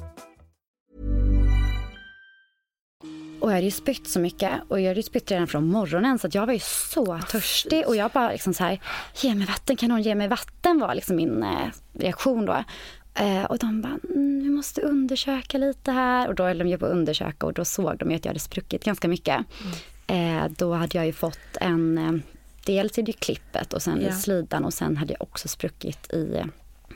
[3.41, 4.51] Och jag hade ju spytt så mycket.
[4.67, 6.19] Och jag hade ju spytt redan från morgonen.
[6.19, 7.87] Så att jag var ju så törstig.
[7.87, 8.81] Och jag bara liksom så här,
[9.21, 10.79] ge mig vatten, kan någon ge mig vatten?
[10.79, 12.63] var liksom min eh, reaktion då.
[13.13, 16.27] Eh, och de bara, mm, vi måste undersöka lite här.
[16.27, 17.45] Och då höll de ju på att undersöka.
[17.45, 19.45] Och då såg de ju att jag hade spruckit ganska mycket.
[20.07, 22.11] Eh, då hade jag ju fått en, eh,
[22.65, 24.09] dels i det klippet och sen Ja.
[24.09, 24.65] i slidan.
[24.65, 26.43] Och sen hade jag också spruckit i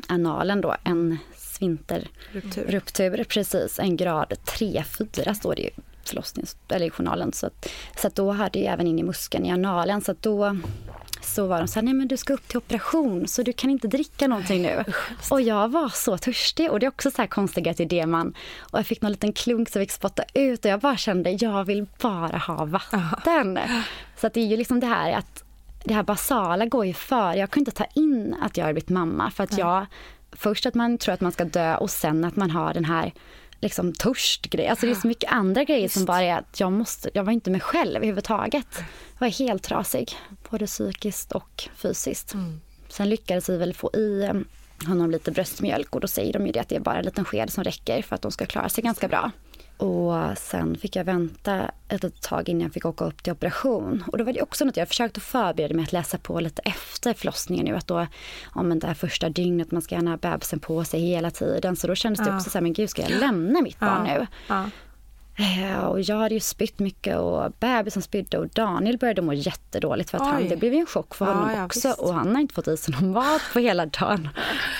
[0.07, 2.65] analen då, en svinterruptur.
[2.67, 3.23] Ruptur.
[3.23, 5.69] precis, en grad 3-4 står det ju
[6.09, 7.33] förlossnings, eller i journalen.
[7.33, 10.01] Så, att, så att då hade jag även in i muskeln i analen.
[10.01, 10.57] Så då
[11.21, 13.69] så var de så här, nej men du ska upp till operation så du kan
[13.69, 14.83] inte dricka någonting nu.
[15.31, 18.79] Och jag var så törstig och det är också så här konstiga idé man, och
[18.79, 21.63] jag fick någon liten klunk som jag fick spotta ut och jag bara kände, jag
[21.63, 23.59] vill bara ha vatten.
[24.17, 25.43] Så att det är ju liksom det här att
[25.83, 27.33] det här basala går ju för.
[27.33, 29.85] Jag kunde inte ta in att jag har blivit mamma för att jag,
[30.31, 33.13] först att man tror att man ska dö och sen att man har den här
[33.59, 34.67] liksom törstgrej.
[34.67, 37.31] Alltså det är så mycket andra grejer som bara är att jag måste, jag var
[37.31, 38.67] inte mig själv överhuvudtaget.
[39.13, 40.13] Jag var helt trasig,
[40.49, 42.35] både psykiskt och fysiskt.
[42.89, 44.33] Sen lyckades vi väl få i eh,
[44.87, 47.25] honom lite bröstmjölk och då säger de ju det att det är bara en liten
[47.25, 49.31] sked som räcker för att de ska klara sig ganska bra.
[49.77, 54.03] Och sen fick jag vänta ett litet tag innan jag fick åka upp till operation.
[54.07, 57.13] Och då var det också något jag försökte förbereda mig att läsa på lite efter
[57.13, 57.75] förlossningen nu.
[57.75, 58.07] Att då,
[58.55, 61.75] ja men det här första dygnet, man ska gärna ha bebisen på sig hela tiden.
[61.75, 62.35] Så då kändes det Ja.
[62.37, 64.13] också så här, men gud ska jag lämna mitt barn Ja.
[64.17, 64.27] nu?
[64.47, 64.69] Ja.
[65.37, 70.09] Eh, Och jag hade ju spytt mycket och bebisen spydde och Daniel började må jättedåligt
[70.09, 71.99] för att han, det blev ju en chock för Ja, honom ja, också visst.
[71.99, 74.29] och han har inte fått i sig någon mat på hela dagen.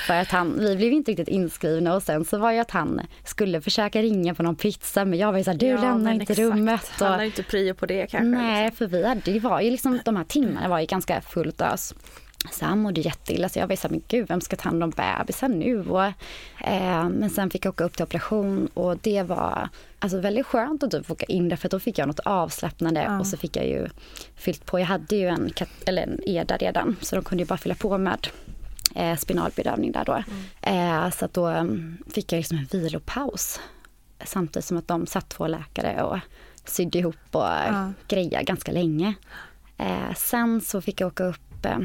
[0.07, 3.01] För att han, vi blev inte riktigt inskrivna och sen så var ju att han
[3.23, 6.23] skulle försöka ringa på någon pizza men jag var ju såhär, du Ja, lämnar inte
[6.23, 6.39] exakt.
[6.39, 6.91] rummet.
[6.99, 8.23] Han Och, har ju inte prio på det kanske.
[8.41, 11.61] nej, för vi hade, det var ju liksom, de här timmarna var ju ganska fullt
[11.61, 11.93] ös.
[12.51, 14.83] Så han mådde jätteilla så jag var så här, men gud vem ska ta hand
[14.83, 15.89] om bebisen nu?
[15.89, 16.03] Och,
[16.63, 19.69] eh, men sen fick jag åka upp till operation och det var
[20.05, 23.19] alltså, väldigt skönt att typ åka in där för då fick jag något avslappnande Ja.
[23.19, 23.87] och så fick jag ju
[24.35, 24.79] fyllt på.
[24.79, 27.75] Jag hade ju en, kat- eller en EDA redan så de kunde ju bara fylla
[27.75, 28.27] på med
[28.95, 30.23] eh, spinalbedövning där då.
[30.61, 33.59] Eh, så att då mm, fick jag liksom en vilopaus
[34.25, 36.17] samtidigt som att de satt två läkare och
[36.65, 37.91] sydde ihop och Ja.
[38.07, 39.13] grejade ganska länge.
[39.77, 41.77] Eh, sen så fick jag åka upp, eh,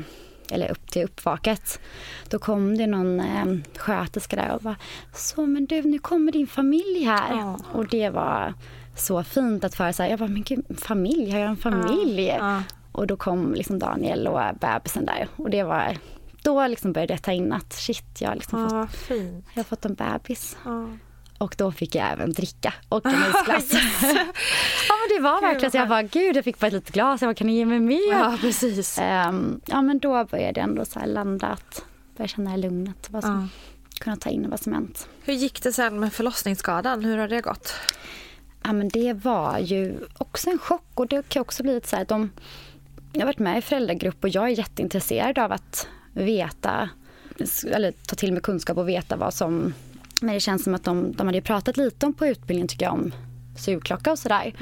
[0.53, 1.81] eller upp till uppvaket.
[2.29, 3.45] Då kom det någon eh,
[3.77, 4.77] sköterska där och bara,
[5.15, 7.37] så men du nu kommer din familj här.
[7.37, 7.59] Ja.
[7.73, 8.55] Och det var
[8.97, 12.27] så fint att föra så här, jag bara, men gud familj, har jag en familj?
[12.27, 12.63] Ja.
[12.93, 15.97] Och då kom liksom Daniel och bebisen där och det var,
[16.43, 19.11] då liksom började jag ta in att shit, jag har liksom fått,
[19.55, 20.57] jag har fått en bebis.
[21.41, 21.45] Ja.
[21.45, 23.73] Och då fick jag även dricka och en isglass.
[24.89, 27.23] ja men det var verkligen så jag bara gud jag fick bara ett litet glas,
[27.23, 28.13] jag bara kan ni ge mig mer?
[28.13, 28.99] Ja, precis.
[29.01, 31.85] Ehm, ja men då började jag ändå så här landa att
[32.17, 33.07] börja känna det lugnet.
[33.11, 33.51] Vad som,
[34.01, 35.09] Kunna ta in vad som hänt.
[35.23, 37.05] Hur gick det sen med förlossningsskadan?
[37.05, 37.75] Hur har det gått?
[38.63, 42.03] Ja men det var ju också en chock och det kan också bli så här
[42.03, 42.31] att de
[43.13, 46.89] jag har varit med i föräldragrupp och jag är jätteintresserad av att veta
[47.65, 49.75] eller ta till mig kunskap och veta vad som
[50.21, 52.87] men det känns som att de, de hade ju pratat lite om på utbildningen tycker
[52.87, 53.13] jag om
[53.57, 54.55] sugklocka och sådär.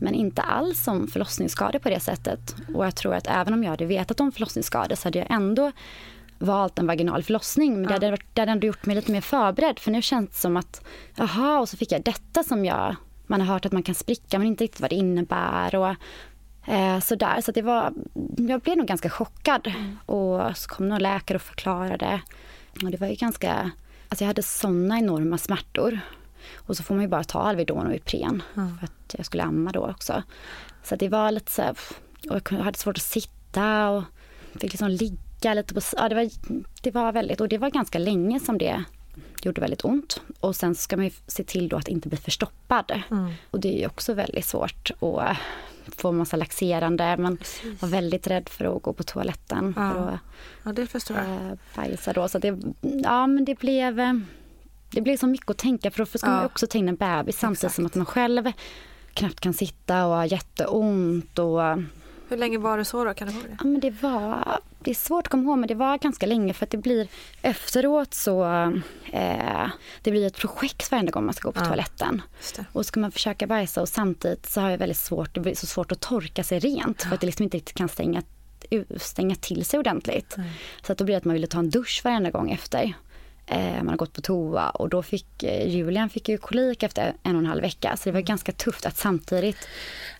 [0.00, 2.56] Men inte alls om förlossningsskador på det sättet.
[2.74, 5.72] Och jag tror att även om jag hade vetat om förlossningsskador så hade jag ändå
[6.38, 7.74] valt en vaginal förlossning.
[7.74, 9.78] Men det hade, varit, det hade ändå gjort mig lite mer förberedd.
[9.78, 12.96] För nu känns det som att, jaha, och så fick jag detta som jag,
[13.26, 15.74] man har hört att man kan spricka men inte riktigt vad det innebär.
[15.74, 15.94] Och,
[16.66, 17.92] Eh, så där, så det var,
[18.36, 19.72] jag blev nog ganska chockad.
[20.06, 22.20] Och så kom någon läkare och förklarade.
[22.84, 23.70] Och det var ju ganska,
[24.16, 26.00] alltså jag hade såna enorma smärtor.
[26.54, 29.72] Och så får man ju bara ta Alvedon och Ipren för att jag skulle amma
[29.72, 30.22] då också.
[30.82, 31.76] Så det var lite så här,
[32.30, 34.04] och jag hade svårt att sitta och
[34.52, 36.30] fick liksom ligga lite på, ja det var,
[36.82, 38.84] det var väldigt, och det var ganska länge som det
[39.44, 40.20] gjorde väldigt ont.
[40.40, 43.02] Och sen ska man se till då att inte bli förstoppad.
[43.10, 43.32] Mm.
[43.50, 45.36] Och det är ju också väldigt svårt att
[45.96, 47.16] få massa laxerande.
[47.16, 47.38] Man
[47.80, 49.74] var väldigt rädd för att gå på toaletten.
[49.76, 49.92] Ja.
[49.92, 50.18] För att,
[50.64, 51.26] Ja, det förstår jag.
[51.26, 52.28] eh, bajsa då.
[52.28, 54.12] Så det, ja men det blev, eh,
[54.90, 56.46] det blev så mycket att tänka för då ska man Ja.
[56.46, 58.52] också ta in en bebis samtidigt som att man själv
[59.14, 61.38] knappt kan sitta och har jätteont.
[61.38, 61.60] Och,
[62.28, 63.14] Hur länge var det så då?
[63.14, 63.56] Kan du ihåg det?
[63.58, 66.52] Ja, men det var, det är svårt att komma ihåg men det var ganska länge
[66.52, 67.08] för att det blir
[67.42, 68.44] efteråt så,
[69.12, 69.68] eh,
[70.02, 71.64] det blir ett projekt varje gång man ska gå på Ja.
[71.66, 72.22] toaletten.
[72.72, 75.66] Och ska man försöka bajsa och samtidigt så har jag väldigt svårt, det blir så
[75.66, 78.22] svårt att torka sig rent för att det liksom inte riktigt kan stänga,
[78.96, 80.36] stänga till sig ordentligt.
[80.86, 82.92] Så att då blir det att man ville ta en dusch varenda gång efter.
[83.48, 87.14] Eh, man har gått på toa och då fick eh, Julian fick ju kolik efter
[87.22, 87.96] en och en halv vecka.
[87.96, 89.68] Så det var ganska tufft att samtidigt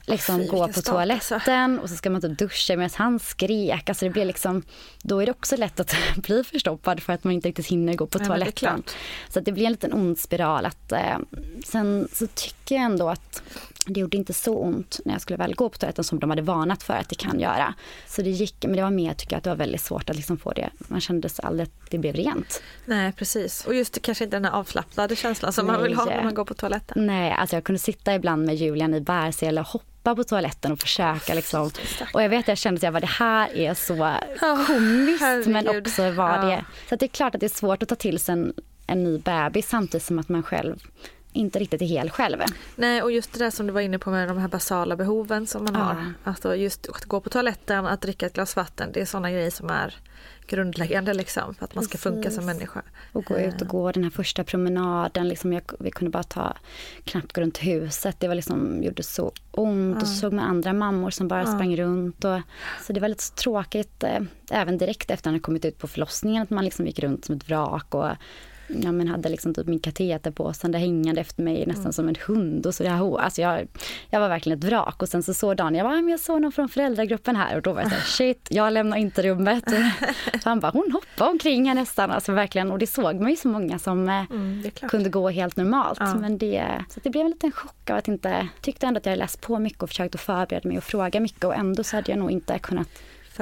[0.04, 0.92] liksom Fy, gå på start, alltså.
[0.92, 3.88] toaletten och så ska man inte duscha medan han skrek.
[3.88, 4.62] Alltså det blir liksom,
[5.02, 8.06] då är det också lätt att bli förstoppad för att man inte riktigt hinner gå
[8.06, 8.52] på Nej, det toaletten.
[8.52, 8.96] klart.
[9.28, 10.66] Så det blir en liten ond spiral.
[10.66, 11.18] Att, eh,
[11.64, 13.42] sen så tycker jag ändå att
[13.86, 16.42] det gjorde inte så ont när jag skulle väl gå på toaletten som de hade
[16.42, 17.74] varnat för att det kan göra.
[18.06, 20.16] Så det gick, men det var mer tycker jag att det var väldigt svårt att
[20.16, 20.70] liksom få det.
[20.78, 22.62] Man kände aldrig att det blev rent.
[22.84, 23.64] Nej, precis.
[23.66, 25.82] Och just kanske inte den här avslappnade känslan som man Nej.
[25.88, 27.06] vill ha när man går på toaletten.
[27.06, 30.78] Nej, alltså jag kunde sitta ibland med Julian i bärsele och hoppa på toaletten och
[30.80, 31.70] försöka liksom.
[32.14, 33.94] Och jag vet, jag kände att jag bara, det här är så
[34.66, 35.86] komiskt men herregud.
[35.86, 36.42] också var Ja.
[36.44, 36.64] det.
[36.88, 38.52] Så att det är klart att det är svårt att ta till sig en,
[38.86, 40.76] en ny bebis samtidigt som att man själv
[41.36, 42.38] inte riktigt är hel själv.
[42.76, 45.46] Nej, och just det där som du var inne på med de här basala behoven
[45.46, 45.80] som man Ja.
[45.80, 46.12] har.
[46.24, 49.50] Alltså just att gå på toaletten, att dricka ett glas vatten, det är sådana grejer
[49.50, 49.94] som är
[50.46, 52.36] grundläggande liksom för att man ska funka Precis.
[52.36, 52.82] som människa.
[53.12, 55.28] Och gå ut och gå den här första promenaden.
[55.28, 56.56] Liksom jag, vi kunde bara ta,
[57.04, 58.20] knappt gå runt huset.
[58.20, 60.02] Det var liksom, gjorde så ont.
[60.02, 61.46] Och så såg man andra mammor som bara Ja.
[61.46, 62.24] sprang runt.
[62.24, 62.40] Och,
[62.86, 64.20] så det var lite tråkigt, eh,
[64.50, 67.36] även direkt efter att han kommit ut på förlossningen, att man liksom gick runt som
[67.36, 67.94] ett vrak.
[67.94, 68.08] Och,
[68.68, 72.66] Ja, men hade liksom typ min kateterpåse där hängande efter mig nästan som en hund.
[72.66, 73.20] Och så där.
[73.20, 73.68] Alltså jag,
[74.10, 75.02] jag var verkligen ett vrak.
[75.02, 77.56] Och sen så såg Dan, jag bara, "Ah, men jag såg någon från föräldragruppen här.
[77.56, 79.64] Och då var jag så här, shit, jag lämnar inte rummet.
[80.42, 82.10] Så han bara, hon hoppade omkring här nästan.
[82.10, 85.56] Alltså verkligen, och det såg man ju så många som eh, Mm, kunde gå helt
[85.56, 85.98] normalt.
[86.00, 86.14] Ja.
[86.14, 89.18] Men det, så det blev en liten chock av att inte, tyckte ändå att jag
[89.18, 91.44] läst på mycket och försökt att förbereda mig och fråga mycket.
[91.44, 92.88] Och ändå så hade jag nog inte kunnat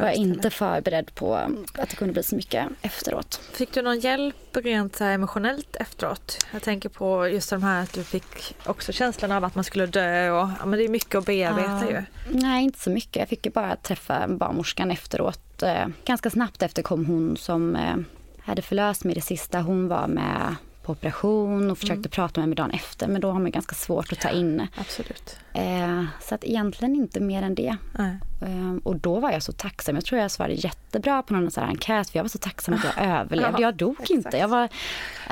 [0.00, 1.34] var jag inte förberedd på
[1.74, 3.40] att det kunde bli så mycket efteråt.
[3.52, 6.46] Fick du någon hjälp rent så emotionellt efteråt?
[6.52, 9.86] Jag tänker på just de här att du fick också känslan av att man skulle
[9.86, 11.90] dö och ja, men det är mycket att bearbeta Ja.
[11.90, 12.02] ju.
[12.40, 13.16] Nej, inte så mycket.
[13.16, 15.62] Jag fick ju bara träffa barnmorskan efteråt.
[15.62, 17.94] Eh, Ganska snabbt efter kom hon som eh,
[18.40, 19.60] hade förlöst mig det sista.
[19.60, 23.08] Hon var med på operation och försökte prata med mig dagen efter.
[23.08, 24.66] Men då har man ganska svårt att ta in.
[24.76, 25.36] Absolut.
[25.52, 27.76] Eh, så att egentligen inte mer än det.
[27.92, 28.16] Nej.
[28.44, 29.94] Eh, och då var jag så tacksam.
[29.94, 32.10] Jag tror jag svarade jättebra på någon sån enkät.
[32.10, 33.52] För jag var så tacksam att jag överlevde.
[33.52, 34.36] Ja, Jag dog inte.
[34.36, 34.68] Jag var,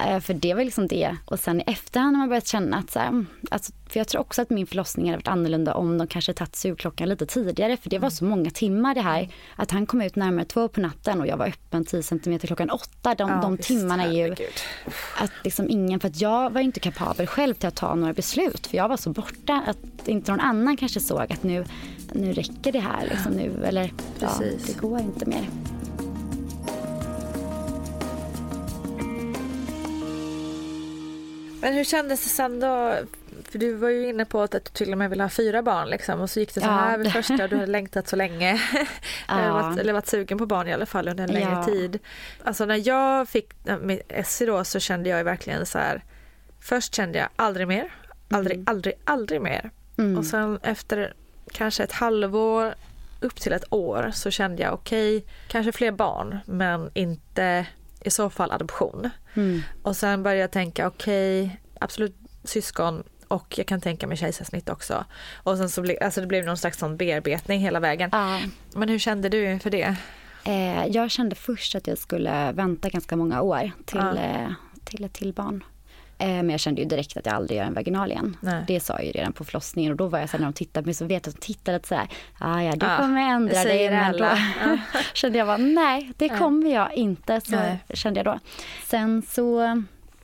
[0.07, 1.17] eh, för det var liksom det.
[1.25, 4.09] Och sen i efterhand har man börjat känna att så här, mm, alltså, för jag
[4.09, 7.77] tror också att min förlossning hade varit annorlunda om de kanske tagit sugklockan lite tidigare.
[7.77, 9.29] För det var så många timmar det här.
[9.57, 12.71] Att han kom ut närmare två på natten och jag var öppen 10 cm klockan
[12.71, 13.15] åtta.
[13.15, 14.49] De, Ja, de visst, timmarna är ju herregud.
[15.19, 18.67] att liksom ingen, för att jag var inte kapabel själv till att ta några beslut.
[18.67, 21.65] För jag var så borta att inte någon annan kanske såg att nu,
[22.13, 23.65] nu räcker det här liksom nu.
[23.65, 24.31] Eller ja,
[24.67, 25.49] det går inte mer.
[31.61, 32.95] Men hur kändes det sen då?
[33.51, 35.89] För du var ju inne på att du till och med ville ha fyra barn
[35.89, 36.71] liksom och så gick det så Ja.
[36.71, 38.51] här vid första du hade längtat så länge.
[39.29, 39.53] eller, Ja.
[39.53, 41.65] varit, eller varit sugen på barn i alla fall under en längre Ja.
[41.65, 41.99] tid.
[42.45, 43.49] Alltså när jag fick
[43.81, 46.05] med Essie då så kände jag verkligen så här.
[46.61, 47.93] Först kände jag aldrig mer.
[48.31, 49.71] Aldrig, aldrig, aldrig mer.
[49.99, 50.19] Mm.
[50.19, 51.15] Och sen efter
[51.53, 52.75] kanske ett halvår
[53.23, 57.67] upp till ett år så kände jag okej, kanske fler barn men inte
[58.01, 59.11] i så fall adoption.
[59.35, 59.61] Mm.
[59.83, 65.05] Och sen började jag tänka okej, absolut syskon och jag kan tänka mig kejsarsnitt också.
[65.35, 68.11] Och sen så blev alltså det blev någon slags sån bearbetning hela vägen.
[68.13, 68.41] Ja.
[68.75, 69.97] Men hur kände du inför det?
[70.45, 74.17] Eh, jag kände först att jag skulle vänta ganska många år till, Ja.
[74.19, 74.51] eh,
[74.85, 75.65] till ett till barn.
[76.23, 78.37] Eh, men jag kände ju direkt att jag aldrig gör en vaginal igen.
[78.41, 78.65] Nej.
[78.67, 80.53] Det sa jag ju redan på förlossningen och då var jag så här, när de
[80.55, 82.09] tittade på mig så vet jag att de tittade så här,
[82.39, 83.91] ah, ja du Ja, kommer ändra dig.
[83.91, 84.25] Men då.
[84.25, 84.79] Ja.
[85.15, 87.41] kände jag bara, nej det kommer jag inte.
[87.41, 87.79] Så Nej.
[87.95, 88.39] kände jag då.
[88.87, 89.83] Sen så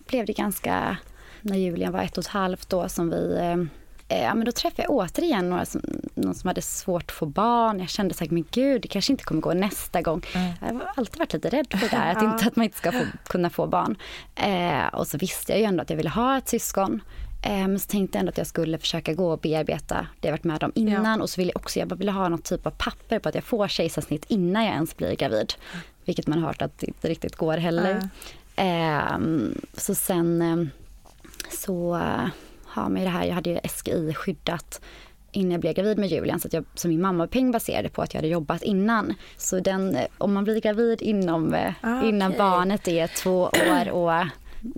[0.09, 0.97] blev det ganska,
[1.41, 3.67] när Julian var ett och ett halvt då som vi
[4.09, 5.81] eh, eh, men då träffade jag återigen några som,
[6.15, 7.81] någon som hade svårt att få barn.
[7.81, 10.23] Jag kände så här, men gud, det kanske inte kommer gå nästa gång.
[10.35, 10.53] Mm.
[10.61, 12.93] Jag har alltid varit lite rädd för det där, att, inte, att man inte ska
[12.93, 13.97] få, kunna få barn.
[14.35, 17.01] Eh, och så visste jag ju ändå att jag ville ha ett syskon.
[17.43, 20.33] Eh, men så tänkte jag ändå att jag skulle försöka gå och bearbeta det jag
[20.33, 21.19] varit med om innan.
[21.19, 21.23] Ja.
[21.23, 23.45] Och så ville jag också, jag ville ha något typ av papper på att jag
[23.45, 25.55] får kejsarsnitt innan jag ens blir gravid.
[26.05, 28.11] Vilket man har hört att det inte riktigt går heller.
[28.57, 29.55] Mm.
[29.55, 30.71] Eh, så sen
[31.51, 32.01] så
[32.75, 34.81] ha med det här, jag hade ju SGI skyddat
[35.33, 38.15] innan jag blev gravid med Julian så, att jag, så min mammapeng baserade på att
[38.15, 39.15] jag hade jobbat innan.
[39.37, 42.39] Så den, om man blir gravid inom, ah, innan okay.
[42.39, 44.13] barnet är två år och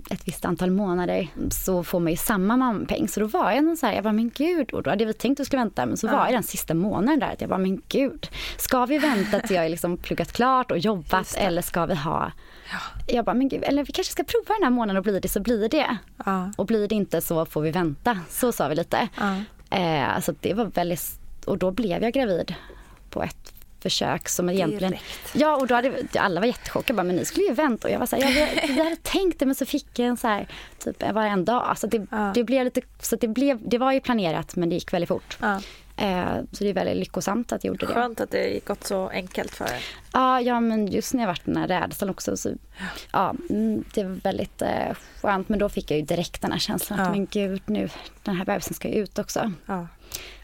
[0.09, 3.07] ett visst antal månader så får man ju samma mammapeng.
[3.07, 5.39] Så då var jag så här, jag bara men gud, och då hade vi tänkt
[5.39, 6.11] att skulle vänta men så ja.
[6.11, 8.27] var jag den sista månaden där att jag bara men gud,
[8.57, 12.31] ska vi vänta till jag liksom pluggat klart och jobbat eller ska vi ha
[12.71, 12.79] Ja.
[13.07, 15.27] Jag bara, men gud, eller vi kanske ska prova den här månaden och blir det
[15.27, 15.97] så blir det.
[16.25, 16.51] Ja.
[16.57, 18.19] Och blir det inte så får vi vänta.
[18.29, 19.07] Så sa vi lite.
[19.17, 19.35] Ja.
[19.77, 22.55] Eh, alltså det var väldigt, och då blev jag gravid
[23.09, 24.91] på ett försök som egentligen...
[24.91, 25.29] Direkt.
[25.33, 26.97] Ja, och då hade alla var jättechockade.
[26.97, 27.87] Bara, men ni skulle ju vänta.
[27.87, 30.17] Och jag var så här, jag, jag hade tänkt det men så fick jag en
[30.17, 30.47] så här,
[30.79, 31.63] typ var en dag.
[31.63, 32.31] Alltså det, ja.
[32.35, 35.37] det blev lite, så det, blev, det var ju planerat men det gick väldigt fort.
[35.41, 35.61] Ja.
[36.01, 37.93] Eh, så det är väldigt lyckosamt att jag gjorde det.
[37.93, 39.85] Skönt att det gått så enkelt för er.
[40.13, 42.37] Ja, ja men just när jag varit den här rädslan också.
[42.37, 42.49] Så,
[43.11, 45.49] ja, mm, det var väldigt eh, skönt.
[45.49, 47.89] Men då fick jag ju direkt den här känslan att men gud, nu,
[48.23, 49.51] den här bebisen ska ju ut också.
[49.65, 49.87] Ja.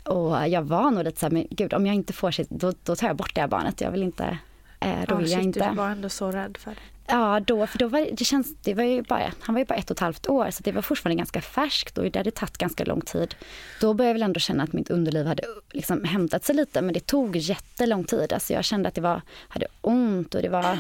[0.08, 2.74] Och jag var nog lite så här, men gud om jag inte får sitt, då,
[2.84, 3.82] då tar jag bort det här barnet.
[3.82, 4.38] Jag vill inte,
[4.80, 5.70] eh, då vill jag shit, inte.
[5.70, 6.78] Du var ändå så rädd för det.
[7.10, 9.76] Ja, då, för då var det känns, det var ju bara, han var ju bara
[9.76, 12.58] ett och ett halvt år så det var fortfarande ganska färskt och det hade tagit
[12.58, 13.36] ganska lång tid.
[13.82, 16.94] Då började jag väl ändå känna att mitt underliv hade liksom hämtat sig lite men
[16.94, 18.34] det tog jättelång tid.
[18.34, 20.78] Alltså jag kände att det var, hade ont och det var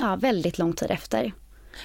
[0.00, 1.32] ja, väldigt lång tid efter.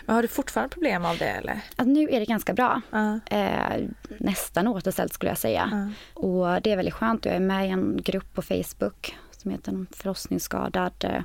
[0.05, 1.61] Men har du fortfarande problem av det eller?
[1.75, 2.81] Alltså, nu är det ganska bra.
[2.93, 3.15] Uh.
[3.25, 3.87] Eh,
[4.17, 5.69] nästan återställt skulle jag säga.
[5.73, 5.89] Uh.
[6.13, 7.25] Och det är väldigt skönt.
[7.25, 10.93] Jag är med i en grupp på Facebook som heter förlossningsskadad.
[10.99, 11.21] Eh,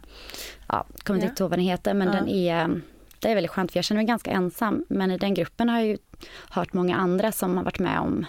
[0.68, 2.14] ja, kommer inte ihåg vad den heter men uh.
[2.14, 2.80] den är
[3.18, 4.84] det är väldigt skönt för jag känner mig ganska ensam.
[4.88, 5.98] Men i den gruppen har jag ju
[6.50, 8.26] hört många andra som har varit med om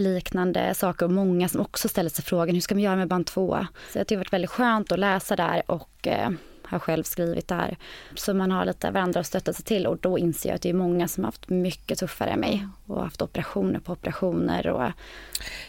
[0.00, 3.26] liknande saker och många som också ställer sig frågan hur ska man göra med band
[3.26, 3.66] två?
[3.92, 6.30] Så det har varit väldigt skönt att läsa där och eh,
[6.72, 7.76] har själv skrivit där.
[8.14, 10.70] Så man har lite varandra att stötta sig till och då inser jag att det
[10.70, 14.66] är många som har haft mycket tuffare än mig och haft operationer på operationer.
[14.66, 14.90] Och,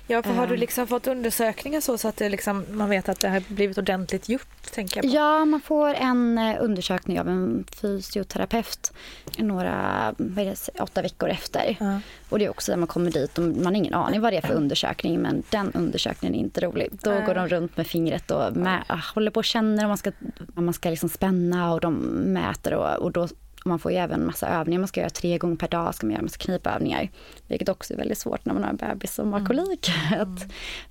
[0.07, 3.19] ja, för har du eh, liksom fått undersökningar så, så att liksom, man vet att
[3.19, 4.71] det har blivit ordentligt gjort?
[4.71, 5.01] Tänker.
[5.05, 8.93] Ja, man får en eh, undersökning av en fysioterapeut
[9.37, 11.77] några, vad det, åtta veckor efter.
[11.79, 11.99] Ja.
[12.29, 14.37] Och det är också där man kommer dit och man har ingen aning vad det
[14.37, 16.89] är för undersökning men den undersökningen är inte rolig.
[16.91, 17.25] Då äh.
[17.25, 18.83] går de runt med fingret och med,
[19.15, 20.11] håller på och känner om man ska,
[20.55, 21.93] om man ska liksom spänna och de
[22.33, 23.27] mäter och, och då
[23.65, 24.79] man får ju även massa övningar.
[24.79, 27.09] Man ska göra tre gånger per dag, ska man göra massa knipövningar.
[27.47, 29.47] Vilket också är väldigt svårt när man har en bebis som har mm.
[29.47, 29.91] kolik.
[30.13, 30.37] Mm.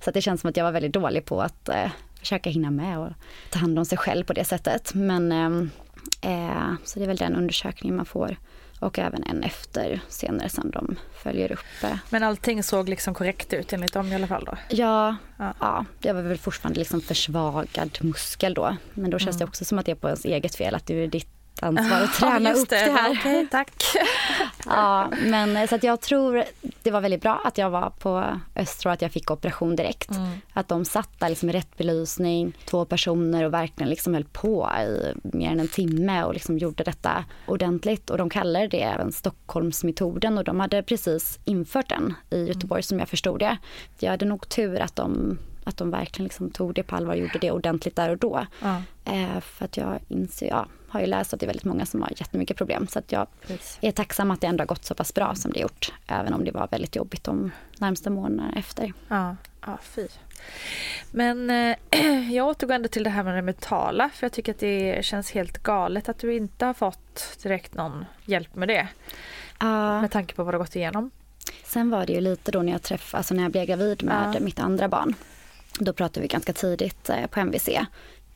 [0.03, 2.71] så att det känns som att jag var väldigt dålig på att eh, försöka hinna
[2.71, 3.09] med och
[3.49, 4.93] ta hand om sig själv på det sättet.
[4.93, 5.69] Men ehm,
[6.21, 8.37] eh, så det är väl den undersökningen man får.
[8.79, 11.83] Och även en efter senare som de följer upp.
[11.83, 11.97] Eh.
[12.09, 14.57] Men allting såg liksom korrekt ut enligt dem i alla fall då?
[14.69, 15.53] Ja, ja.
[15.59, 18.77] ja det var väl fortfarande liksom försvagad muskel då.
[18.93, 19.39] Men då känns mm.
[19.39, 22.01] det också som att det är på ens eget fel, att det är ditt ansvar
[22.01, 23.11] att träna ja, upp det, det här.
[23.11, 23.71] Okay, tack.
[24.65, 26.43] ja, men eh, så att jag tror
[26.83, 30.11] det var väldigt bra att jag var på Östro, att jag fick operation direkt.
[30.11, 30.29] Mm.
[30.53, 34.69] Att de satt där liksom i rätt belysning, två personer och verkligen liksom höll på
[34.79, 38.09] i mer än en timme och liksom gjorde detta ordentligt.
[38.09, 42.83] Och de kallade det även Stockholmsmetoden och de hade precis infört den i Göteborg mm.
[42.83, 43.57] som jag förstod det.
[43.99, 47.19] Jag hade nog tur att de att de verkligen liksom tog det på allvar och
[47.19, 48.45] gjorde det ordentligt där och då.
[48.61, 48.81] Ja.
[49.05, 52.01] Eh, för att jag inser, ja, har ju läst att det är väldigt många som
[52.01, 52.87] har jättemycket problem.
[52.87, 53.77] Så att jag Precis.
[53.81, 55.93] är tacksam att det ändå har gått så pass bra som det gjort.
[56.07, 58.93] Även om det var väldigt jobbigt de närmsta månaderna efter.
[59.07, 59.35] Ja,
[59.65, 60.07] ja fy.
[61.11, 61.75] Men eh,
[62.31, 64.09] jag återgår ändå till det här med det mentala.
[64.13, 68.05] För jag tycker att det känns helt galet att du inte har fått direkt någon
[68.25, 68.87] hjälp med det.
[69.63, 71.11] Uh, med tanke på vad du har gått igenom.
[71.63, 74.35] Sen var det ju lite då när jag träffade, alltså när jag blev gravid med
[74.35, 74.41] uh.
[74.41, 75.15] mitt andra barn.
[75.79, 77.69] Då pratade vi ganska tidigt eh, på MVC.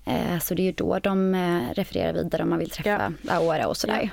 [0.06, 3.34] Eh, så det är ju då de eh, refererar vidare om man vill träffa ja.
[3.34, 4.00] Aora och sådär.
[4.04, 4.10] Ja.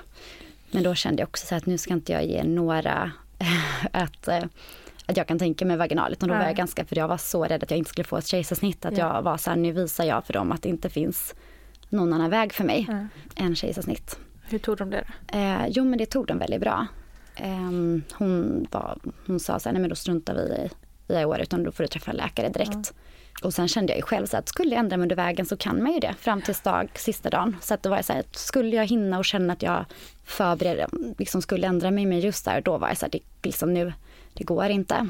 [0.71, 3.13] Men då kände jag också så att nu ska inte jag ge några
[3.93, 4.29] att,
[5.07, 6.13] att jag kan tänka mig vaginal.
[6.13, 8.17] Utan då var jag ganska, för jag var så rädd att jag inte skulle få
[8.17, 8.85] ett kejsarsnitt.
[8.85, 9.15] Att ja.
[9.15, 11.35] jag var så här, nu visar jag för dem att det inte finns
[11.89, 13.07] någon annan väg för mig ja.
[13.45, 14.19] än kejsarsnitt.
[14.43, 15.05] Hur tog de det?
[15.33, 16.87] Eh, jo men det tog de väldigt bra.
[17.37, 17.71] Eh,
[18.13, 20.71] hon, var, hon sa så här, nej men då struntar vi i,
[21.09, 22.71] i Aora utan då får du träffa en läkare direkt.
[22.75, 23.47] Ja.
[23.47, 25.57] Och sen kände jag ju själv så att skulle jag ändra mig under vägen så
[25.57, 27.57] kan man ju det fram till dag, sista dagen.
[27.63, 29.85] Så att då var jag så här, skulle jag hinna och känna att jag
[30.25, 30.87] förberedde,
[31.19, 33.93] liksom skulle ändra mig med just där, då var jag så här, det, liksom nu,
[34.35, 35.09] det går inte.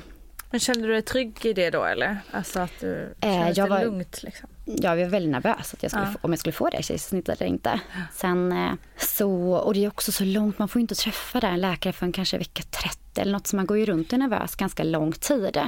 [0.51, 2.18] Men kände du dig trygg i det då eller?
[2.30, 4.49] Alltså att du kände jag dig var- lugnt liksom?
[4.64, 6.12] Jag var väldigt nervös att jag skulle Ja.
[6.12, 7.80] få, om jag skulle få det kejsarsnittet eller inte.
[8.14, 11.49] Sen eh, så, och det är också så långt, man får ju inte träffa där
[11.49, 14.18] en läkare förrän kanske vecka 30 eller något, så man går ju runt och är
[14.18, 15.60] nervös ganska lång tid.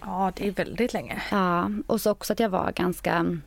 [0.00, 1.22] Ja, det är väldigt länge.
[1.30, 3.38] Ja, och så också att jag var ganska,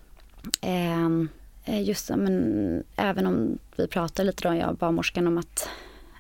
[0.62, 1.30] ehm,
[1.66, 5.70] eh, just men även om vi pratade lite då, jag och barnmorskan om att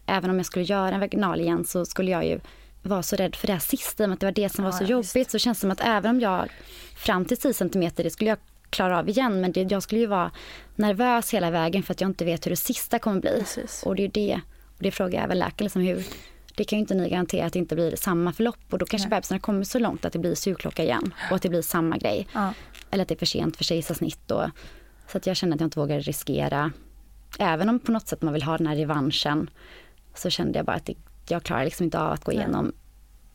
[0.05, 2.39] även om jag skulle göra en vaginal igen så skulle jag ju
[2.84, 4.84] vara så rädd för det här sista, att det var det som var Ja, så
[4.84, 5.32] jobbigt.
[5.32, 6.49] Så känns det som att även om jag
[6.95, 8.39] fram till 10 centimeter, det skulle jag
[8.70, 10.32] klara av igen, men det, jag skulle ju vara
[10.76, 13.39] nervös hela vägen för att jag inte vet hur det sista kommer bli.
[13.39, 13.84] Precis.
[13.84, 14.39] Och det är ju det,
[14.78, 16.03] och det frågar jag även läkaren, liksom hur,
[16.62, 19.09] det kan ju inte ni garantera att det inte blir samma förlopp och då kanske
[19.09, 19.18] Nej.
[19.18, 21.97] bebisen har kommit så långt att det blir sugklocka igen och att det blir samma
[21.97, 22.28] grej.
[22.34, 22.53] Ja.
[22.91, 24.32] Eller att det är för sent för kejsarsnitt.
[24.32, 24.43] Och,
[25.07, 26.72] så att jag kände att jag inte vågade riskera.
[27.39, 29.49] Även om på något sätt man vill ha den här revanschen
[30.16, 30.95] så kände jag bara att det,
[31.30, 32.74] jag klarar liksom inte av att gå igenom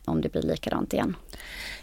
[0.07, 1.15] om det blir likadant igen.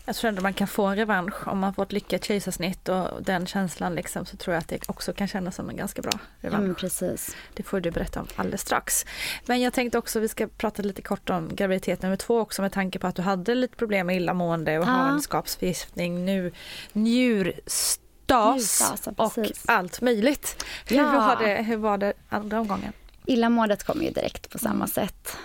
[0.07, 3.22] Jag tror ändå man kan få en revansch om man får ett lyckat kejsarsnitt och
[3.22, 6.12] den känslan liksom så tror jag att det också kan kännas som en ganska bra
[6.14, 6.66] Ja, revansch.
[6.66, 7.37] men precis.
[7.55, 9.07] Det får du berätta om alldeles strax.
[9.47, 12.72] Men jag tänkte också vi ska prata lite kort om graviditet nummer två också med
[12.72, 14.91] tanke på att du hade lite problem med illamående och Ja.
[14.91, 16.53] havandeskapsförgiftning, nu
[16.93, 19.33] Njurstas, ja, och
[19.66, 20.64] allt möjligt.
[20.87, 21.12] Hur, Ja.
[21.12, 22.93] var det, hur var det andra omgången?
[23.27, 24.89] Illamåendet kom ju direkt på samma Mm.
[24.89, 25.37] sätt.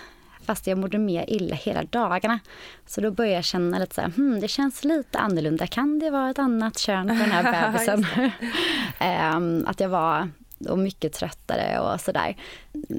[0.50, 2.40] Fast jag mådde mer illa hela dagarna.
[2.86, 5.66] Så då började jag känna lite så här, hmm, det känns lite annorlunda.
[5.66, 8.06] Kan det vara ett annat kön på den här bebisen?
[8.98, 10.28] Ehm, att jag var
[10.68, 12.36] och mycket tröttare och sådär.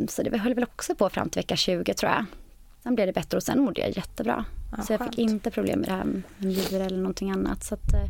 [0.10, 2.26] Så det höll väl också på fram till vecka 20 tror jag.
[2.84, 4.46] Sen blev det bättre och sen mådde jag jättebra.
[4.78, 5.16] Ja, så jag skönt.
[5.16, 7.64] fick inte problem med det här med njure eller någonting annat.
[7.64, 8.06] Så att, eh,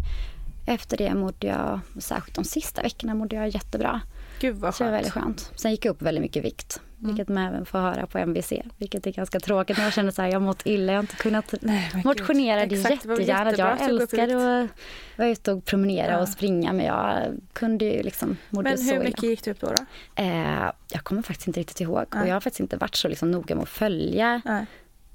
[0.66, 4.02] efter det mådde jag, särskilt de sista veckorna mådde jag jättebra.
[4.40, 5.06] Gud vad Så det var skönt.
[5.16, 5.52] väldigt skönt.
[5.60, 6.82] Sen gick jag upp väldigt mycket vikt.
[7.00, 7.08] Mm.
[7.16, 8.54] Vilket man även får höra på MVC.
[8.78, 11.04] Vilket är ganska tråkigt när jag känner så här, jag har mått illa, jag har
[11.04, 12.66] inte kunnat Nej, motionera.
[12.66, 12.84] gud.
[12.84, 13.54] Det är jättegärna.
[13.58, 14.70] Jag älskar att
[15.18, 16.22] vara ute och promenera Ja.
[16.22, 19.68] och springa men jag kunde ju liksom, mådde Men hur mycket gick du upp då?
[19.68, 19.84] då?
[20.24, 22.22] Eh, jag kommer faktiskt inte riktigt ihåg Nej.
[22.22, 24.66] och jag har faktiskt inte varit så liksom noga med att följa Nej.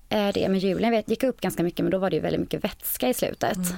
[0.09, 0.49] eh, det.
[0.49, 3.09] Men julen vet, gick upp ganska mycket men då var det ju väldigt mycket vätska
[3.09, 3.57] i slutet.
[3.57, 3.69] Mm.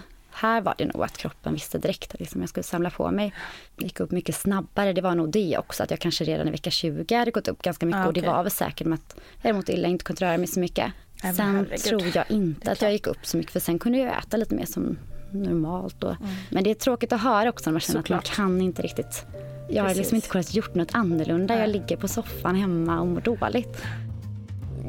[0.41, 3.33] Här var det nog att kroppen visste direkt att liksom jag skulle samla på mig.
[3.77, 4.93] Det gick upp mycket snabbare.
[4.93, 7.63] Det var nog det också att jag kanske redan i vecka 20 hade gått upp
[7.63, 10.25] ganska mycket Ah, och det var väl säkert med att jag mått illa inte kunde
[10.27, 10.93] röra mig så mycket.
[11.23, 11.79] men sen herregud.
[11.79, 14.55] tror jag inte att jag gick upp så mycket för sen kunde jag äta lite
[14.55, 14.99] mer som
[15.31, 16.05] normalt.
[16.05, 16.15] Och,
[16.51, 18.37] Men det är tråkigt att höra också när man känner att man Såklart.
[18.37, 19.25] kan inte riktigt
[19.71, 21.55] jag har liksom inte kunnat gjort något annorlunda.
[21.55, 21.61] Nej.
[21.61, 23.83] Jag ligger på soffan hemma och mår dåligt.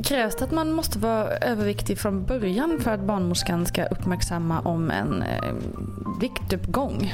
[0.03, 4.91] Krävs det att man måste vara överviktig från början för att barnmorskan ska uppmärksamma om
[4.91, 5.53] en eh,
[6.21, 7.13] viktuppgång?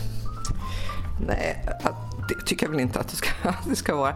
[1.28, 1.66] Nej,
[2.30, 4.16] det tycker jag väl inte att det ska, att det ska vara.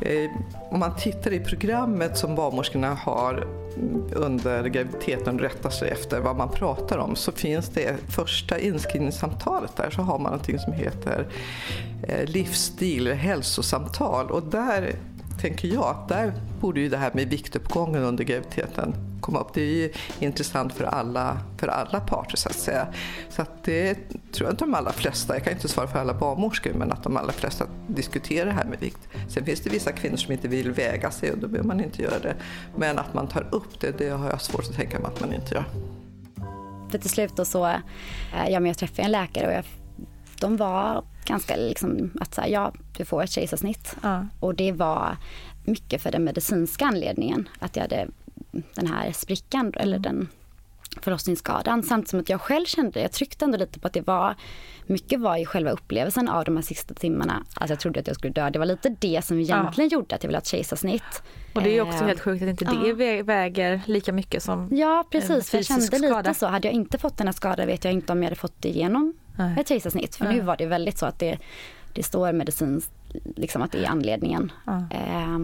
[0.00, 0.30] Eh,
[0.70, 3.46] Om man tittar i programmet som barnmorskorna har
[4.12, 9.76] under graviditeten och rättar sig efter vad man pratar om så finns det första inskrivningssamtalet
[9.76, 11.26] där så har man någonting som heter
[12.08, 14.94] eh, livsstil, hälsosamtal och där
[15.38, 19.54] tänker jag att där borde ju det här med viktuppgången under graviditeten komma upp.
[19.54, 22.86] Det är ju intressant för alla, för alla parter så att säga.
[23.28, 23.94] Så att det
[24.32, 27.02] tror jag inte de allra flesta, jag kan inte svara för alla barnmorskor, men att
[27.02, 29.08] de allra flesta diskuterar det här med vikt.
[29.28, 32.02] Sen finns det vissa kvinnor som inte vill väga sig och då behöver man inte
[32.02, 32.34] göra det.
[32.76, 35.34] Men att man tar upp det, det har jag svårt att tänka mig att man
[35.34, 35.64] inte gör.
[36.90, 37.72] För till slut då så,
[38.48, 39.64] ja men jag träffade en läkare och jag,
[40.40, 43.96] de var ganska liksom att så här, ja du får ett kejsarsnitt.
[44.02, 44.26] Ja.
[44.40, 45.16] Och det var
[45.64, 47.48] mycket för den medicinska anledningen.
[47.58, 48.08] Att jag hade
[48.74, 50.28] den här sprickan eller den
[51.00, 51.82] förlossningsskadan.
[51.82, 54.34] Samtidigt som att jag själv kände, jag tryckte ändå lite på att det var,
[54.86, 57.44] mycket var ju själva upplevelsen av de här sista timmarna.
[57.54, 58.50] Alltså jag trodde att jag skulle dö.
[58.50, 61.22] Det var lite det som egentligen gjorde att jag ville ha ett kejsarsnitt.
[61.54, 62.72] Och det är ju också Eh, helt sjukt att inte ja.
[62.72, 66.34] det vä- väger lika mycket som Ja precis, för jag kände lite skada.
[66.34, 66.46] så.
[66.46, 68.68] Hade jag inte fått den här skadan vet jag inte om jag hade fått det
[68.68, 69.60] igenom Nej.
[69.60, 70.16] ett kejsarsnitt.
[70.16, 70.34] För Nej.
[70.34, 71.38] nu var det väldigt så att det,
[71.92, 72.92] det står medicinskt,
[73.36, 74.52] liksom att det är anledningen.
[74.90, 75.38] Eh,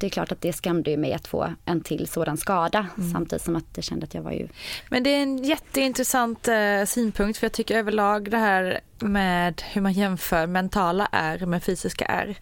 [0.00, 2.86] det är klart att det skrämde ju mig att få en till sådan skada.
[2.98, 3.12] Mm.
[3.12, 4.48] Samtidigt som att jag kände att jag var ju
[4.88, 9.80] Men det är en jätteintressant eh, synpunkt för jag tycker överlag det här med hur
[9.80, 12.36] man jämför mentala R med fysiska R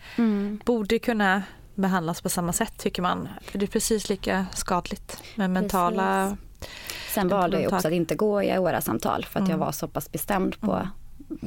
[0.65, 1.43] borde kunna
[1.75, 3.29] behandlas på samma sätt tycker man.
[3.43, 6.37] För det är precis lika skadligt med mentala...
[7.15, 9.67] Sen valde jag också att inte gå i aura-samtal för att jag Mm.
[9.67, 10.89] var så pass bestämd på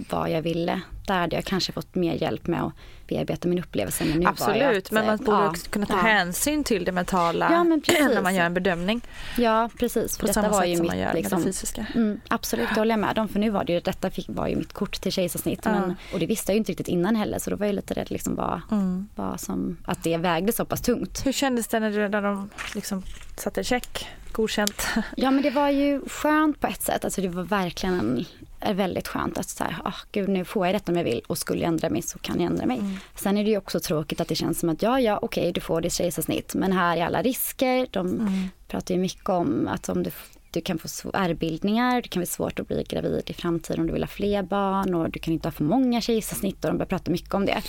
[0.10, 0.82] vad jag ville.
[1.08, 2.74] Där hade jag kanske fått mer hjälp med att
[3.08, 4.06] bearbeta min upplevelse.
[4.06, 6.02] Men nu Absolut, att, men man borde ja, också kunna ta ja.
[6.02, 7.64] hänsyn till det mentala Ja,
[8.14, 9.02] när man gör en bedömning.
[9.38, 10.18] Ja, precis.
[10.18, 11.86] För På detta samma var sätt ju som mitt, man gör med liksom, det fysiska.
[11.96, 13.28] Mm, absolut, det håller jag med om.
[13.28, 15.66] För nu var det ju, detta fick, var ju mitt kort till kejsarsnitt.
[15.66, 17.40] Men, och det visste jag ju inte riktigt innan heller.
[17.40, 19.08] Så då var jag lite rädd liksom vad, Mm.
[19.16, 21.26] vad som, att det vägde så pass tungt.
[21.26, 23.04] Hur kändes det när, du, när de liksom
[23.38, 24.08] satte check?
[24.32, 24.88] Godkänt?
[25.18, 27.06] Ja men det var ju skönt på ett sätt.
[27.06, 28.26] Alltså det var verkligen
[28.60, 31.22] en, väldigt skönt att så här, ah, gud nu får jag detta om jag vill
[31.28, 32.78] och skulle jag ändra mig så kan jag ändra mig.
[32.78, 32.95] Mm.
[33.16, 35.62] Sen är det ju också tråkigt att det känns som att ja, ja, okej, du
[35.62, 37.88] får ditt kejsarsnitt, men här är alla risker.
[37.92, 38.34] De Mm.
[38.68, 40.12] pratar ju mycket om att om du,
[40.52, 43.94] du kan få ärrbildningar, det kan bli svårt att bli gravid i framtiden om du
[43.94, 46.88] vill ha fler barn och du kan inte ha för många kejsarsnitt och de börjar
[46.90, 47.62] prata mycket om det.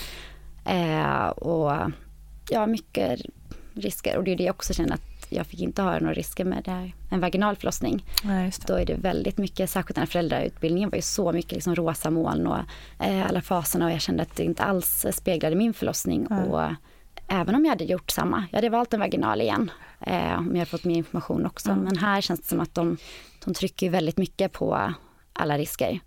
[0.65, 1.91] Eh, och
[2.49, 3.19] ja, mycket
[3.73, 6.45] risker och det är det jag också känner att jag fick inte ha några risker
[6.45, 8.05] med här, en vaginal förlossning.
[8.23, 8.67] Det.
[8.67, 12.11] Då är det väldigt mycket, särskilt den här föräldrautbildningen var ju så mycket liksom rosa
[12.11, 12.57] moln och
[12.99, 16.27] eh, alla faserna och jag kände att det inte alls speglade min förlossning.
[16.29, 16.43] Nej.
[16.43, 16.61] Och
[17.27, 20.57] även om jag hade gjort samma, jag hade valt en vaginal igen eh, om jag
[20.57, 21.71] hade fått mer information också.
[21.71, 21.83] Mm.
[21.83, 22.97] Men här känns det som att de,
[23.45, 24.93] de trycker väldigt mycket på
[25.33, 25.99] alla risker.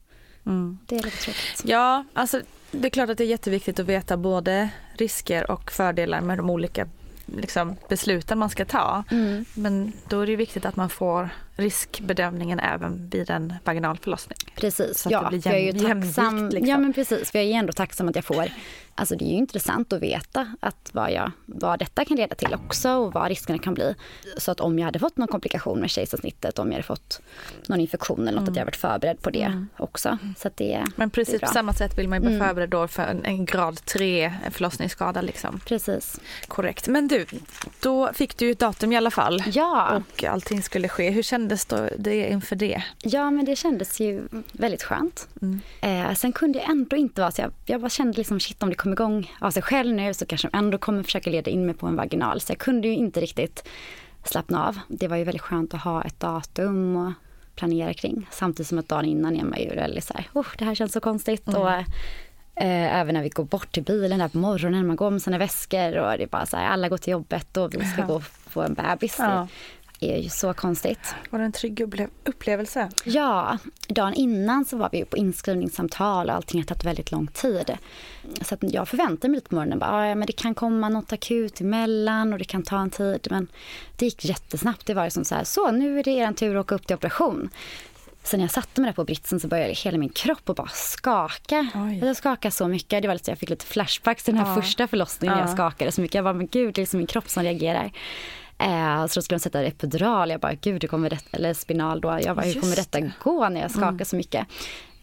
[0.47, 0.79] Mm.
[0.87, 1.62] Det är lite tråkigt.
[1.64, 2.41] Ja, alltså
[2.71, 4.68] det är klart att det är jätteviktigt att veta både
[4.99, 6.89] risker och fördelar med de olika
[7.37, 9.05] liksom, besluten man ska ta.
[9.11, 9.45] Mm.
[9.55, 14.39] Men då är det viktigt att man får riskbedömningen även vid en vaginal förlossning.
[14.55, 15.31] Precis, Så att ja.
[15.31, 16.66] för jag är ju tacksam, liksom.
[16.66, 18.49] ja men precis, för jag är ändå tacksam att jag får,
[19.01, 22.55] alltså det är ju intressant att veta att vad, jag, vad detta kan leda till
[22.55, 23.94] också och vad riskerna kan bli.
[24.36, 27.20] Så att om jag hade fått någon komplikation med kejsarsnittet, om jag hade fått
[27.66, 30.18] någon infektion eller något, att jag varit förberedd på det också.
[30.38, 30.92] Så att det, Mm.
[30.96, 31.48] Men det är precis bra.
[31.48, 32.46] på samma sätt vill man ju vara Mm.
[32.48, 35.20] förberedd då för en, en grad 3 förlossningsskada.
[35.22, 35.61] Liksom.
[35.66, 36.20] Precis.
[36.48, 36.88] Korrekt.
[36.88, 37.26] Men du,
[37.80, 39.42] då fick du ju ett datum i alla fall.
[39.53, 40.03] Ja.
[40.12, 41.11] Och allting skulle ske.
[41.11, 42.82] Hur kändes då det inför det?
[43.03, 44.22] Ja, men det kändes ju
[44.53, 45.28] väldigt skönt.
[45.42, 45.61] Mm.
[45.80, 48.68] Eh, sen kunde jag ändå inte vara så jag, jag bara kände liksom shit om
[48.68, 51.66] det kommer igång av sig själv nu så kanske de ändå kommer försöka leda in
[51.66, 52.41] mig på en vaginal.
[52.41, 53.68] Så jag kunde ju inte riktigt
[54.24, 54.78] slappna av.
[54.88, 57.12] Det var ju väldigt skönt att ha ett datum och
[57.57, 58.26] planera kring.
[58.30, 60.93] Samtidigt som att dagen innan är man ju väldigt så här, oh, det här känns
[60.93, 61.49] så konstigt.
[61.49, 61.61] Mm.
[61.61, 65.22] Och, eh, även när vi går bort till bilen där på morgonen, man går med
[65.22, 68.01] sina väskor och det är bara så här, alla går till jobbet och vi ska
[68.01, 68.07] Ja.
[68.07, 69.16] gå få en bebis.
[69.18, 69.49] Ja.
[70.03, 71.14] Är ju så konstigt.
[71.30, 72.88] Var det en trygg upple- upplevelse?
[73.05, 77.76] Ja, dagen innan så var vi på inskrivningssamtal och allting har tagit väldigt lång tid.
[78.42, 80.88] Så att jag förväntade mig lite på morgonen, bara, "Ah, ja, men det kan komma
[80.88, 83.26] något akut emellan och det kan ta en tid.
[83.30, 83.46] Men
[83.96, 84.86] det gick jättesnabbt.
[84.86, 86.96] Det var liksom så här, så nu är det er tur att åka upp till
[86.96, 87.51] operation.
[88.23, 90.68] Så när jag satte mig där på britsen så började hela min kropp att bara
[90.68, 91.71] skaka.
[91.75, 91.99] Oj.
[92.05, 93.03] Jag skakade så mycket.
[93.03, 94.62] Det var lite jag fick lite flashbacks till den här Ja.
[94.62, 95.49] första förlossningen när Ja.
[95.49, 96.14] jag skakade så mycket.
[96.14, 97.93] Jag bara, men gud, det är liksom min kropp som reagerar.
[98.59, 100.31] Eh, så då skulle de sätta epidural.
[100.31, 102.18] Jag bara, gud, hur kommer det, eller spinal då.
[102.23, 103.12] Jag bara, hur kommer detta det.
[103.23, 104.05] gå när jag skakar Mm.
[104.05, 104.47] så mycket?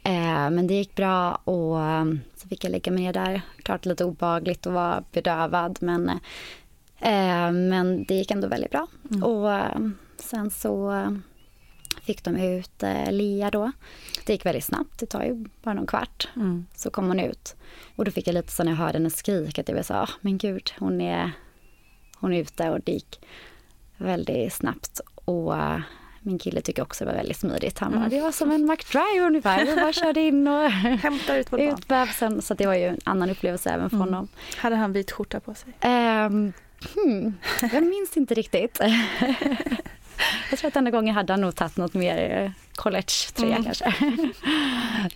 [0.03, 3.41] Eh, men det gick bra och um, så fick jag lägga mig ner där.
[3.63, 6.09] Klart lite obehagligt att vara bedövad men,
[6.99, 8.88] eh, men det gick ändå väldigt bra.
[9.11, 9.24] Mm.
[9.24, 9.78] Och eh,
[10.20, 11.09] sen så eh,
[12.07, 13.71] fick de ut eh, Lia då.
[14.25, 16.27] Det gick väldigt snabbt, det tar ju bara någon kvart.
[16.35, 16.65] Mm.
[16.75, 17.55] Så kom hon ut.
[17.95, 19.93] Och då fick jag lite så när jag hörde henne skrika att jag blev så
[19.93, 21.31] ah, men gud, hon är,
[22.17, 23.19] hon är ute och det gick
[23.97, 25.01] väldigt snabbt.
[25.15, 25.79] Och eh,
[26.21, 27.79] min kille tycker också det var väldigt smidigt.
[27.79, 28.09] Han bara, Mm.
[28.09, 29.65] det var som en McDrive ungefär.
[29.65, 32.41] Vi bara körde in och Hämta ut ut bebisen.
[32.41, 34.07] Så det var ju en annan upplevelse även för Mm.
[34.07, 34.27] honom.
[34.57, 35.73] Hade han vit skjorta på sig?
[35.79, 36.53] Ehm,
[36.95, 37.33] hmm,
[37.71, 38.79] jag minns inte riktigt.
[40.49, 43.63] jag tror att denna gången hade han nog tagit något mer eh, college-tröja Mm.
[43.63, 43.93] kanske.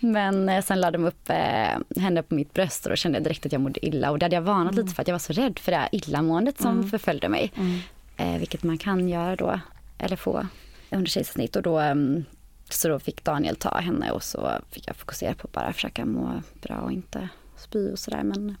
[0.00, 3.24] Men eh, sen lade de upp eh, henne på mitt bröst och då kände jag
[3.24, 4.10] direkt att jag mådde illa.
[4.10, 5.88] Och det hade jag varnat lite för att jag var så rädd för det här
[5.92, 6.90] illamåendet som Mm.
[6.90, 7.52] förföljde mig.
[7.56, 7.78] Mm.
[8.16, 9.60] Eh, vilket man kan göra då,
[9.98, 10.46] eller få
[10.90, 11.56] under kejsarsnitt.
[11.56, 12.24] Och då, ehm,
[12.68, 16.04] så då fick Daniel ta henne och så fick jag fokusera på att bara försöka
[16.04, 18.22] må bra och inte spy och sådär.
[18.22, 18.56] Men,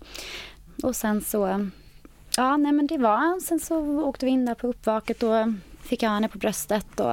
[0.82, 1.68] och sen så,
[2.36, 5.34] ja nej men det var, sen så åkte vi in där på uppvaket och
[5.82, 7.06] fick jag henne på bröstet och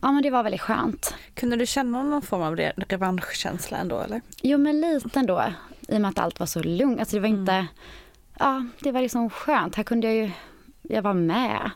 [0.00, 1.14] ja men det var väldigt skönt.
[1.34, 4.20] Kunde du känna någon form av re- revanschkänsla ändå eller?
[4.42, 5.44] Jo men lite ändå,
[5.88, 6.98] i och med att allt var så lugnt.
[7.00, 7.66] Alltså det var inte,
[8.38, 9.74] ja det var liksom skönt.
[9.74, 10.30] Här kunde jag ju,
[10.82, 11.70] jag var med.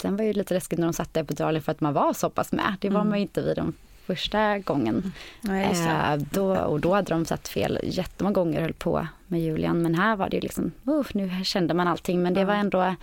[0.00, 2.30] Sen var det ju lite läskigt när de satte epiduralen för att man var så
[2.30, 2.74] pass med.
[2.80, 3.08] Det var Mm.
[3.10, 3.72] man ju inte vid den
[4.06, 5.12] första gången.
[5.40, 5.62] Det.
[5.62, 9.82] Eh, då, och då hade de satt fel jättemånga gånger och höll på med Julian.
[9.82, 12.22] Men här var det ju liksom, uh, nu kände man allting.
[12.22, 12.94] Men det var ändå,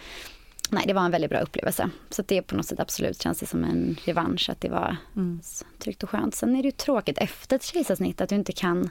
[0.72, 1.90] nej det var en väldigt bra upplevelse.
[2.10, 4.50] Så det på något sätt absolut känns det som en revansch.
[4.50, 5.40] Att det var Mm.
[5.80, 6.36] tryggt och skönt.
[6.36, 8.90] Sen är det ju tråkigt efter ett kejsarsnitt att du inte kan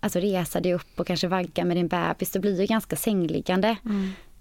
[0.00, 2.30] alltså, resa dig upp och kanske vagga med din bebis.
[2.30, 3.76] Det blir ju ganska sängliggande.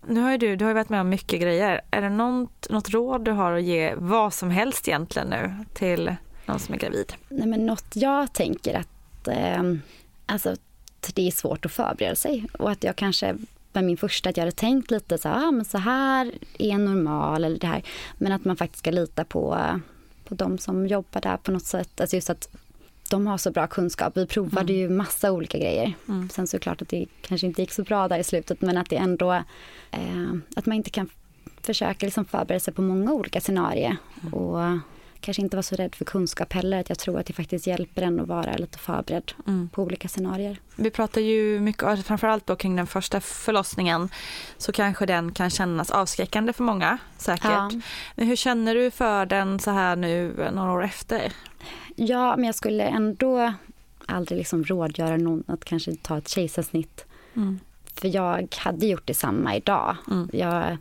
[0.07, 1.81] Nu har ju du, du har varit med om mycket grejer.
[1.91, 6.15] Är det något, något råd du har att ge vad som helst egentligen nu till
[6.45, 7.13] någon som är gravid?
[7.29, 9.63] Nej, men något jag tänker att, eh,
[10.25, 10.55] alltså
[11.13, 13.35] det är svårt att förbereda sig och att jag kanske
[13.75, 17.43] med min första att jag hade tänkt lite så ah, men så här är normal
[17.43, 17.83] eller det här.
[18.17, 19.59] Men att man faktiskt ska lita på,
[20.27, 22.01] på de som jobbar där på något sätt.
[22.01, 22.49] Alltså just att
[23.09, 24.17] de har så bra kunskap.
[24.17, 24.75] Vi provade mm.
[24.75, 25.93] ju massa olika grejer.
[26.07, 26.29] Mm.
[26.29, 28.95] Sen såklart att det kanske inte gick så bra där i slutet men att det
[28.95, 29.33] ändå,
[29.91, 31.09] eh, att man inte kan
[31.61, 33.97] försöka liksom förbereda sig på många olika scenarier.
[34.21, 34.33] Mm.
[34.33, 34.79] Och
[35.25, 36.79] kanske inte vara så rädd för kunskap heller.
[36.79, 39.69] Att jag tror att det faktiskt hjälper en att vara lite förberedd mm.
[39.69, 40.59] på olika scenarier.
[40.75, 44.09] Vi pratar ju mycket, framförallt då kring den första förlossningen,
[44.57, 47.45] så kanske den kan kännas avskräckande för många säkert.
[47.45, 47.71] Ja.
[48.15, 51.33] Men hur känner du för den så här nu några år efter?
[51.95, 53.53] Ja, men jag skulle ändå
[54.05, 57.05] aldrig liksom rådgöra någon att kanske ta ett kejsarsnitt.
[57.35, 57.59] Mm.
[57.93, 59.97] För jag hade gjort detsamma idag.
[60.11, 60.29] Mm.
[60.33, 60.77] Jag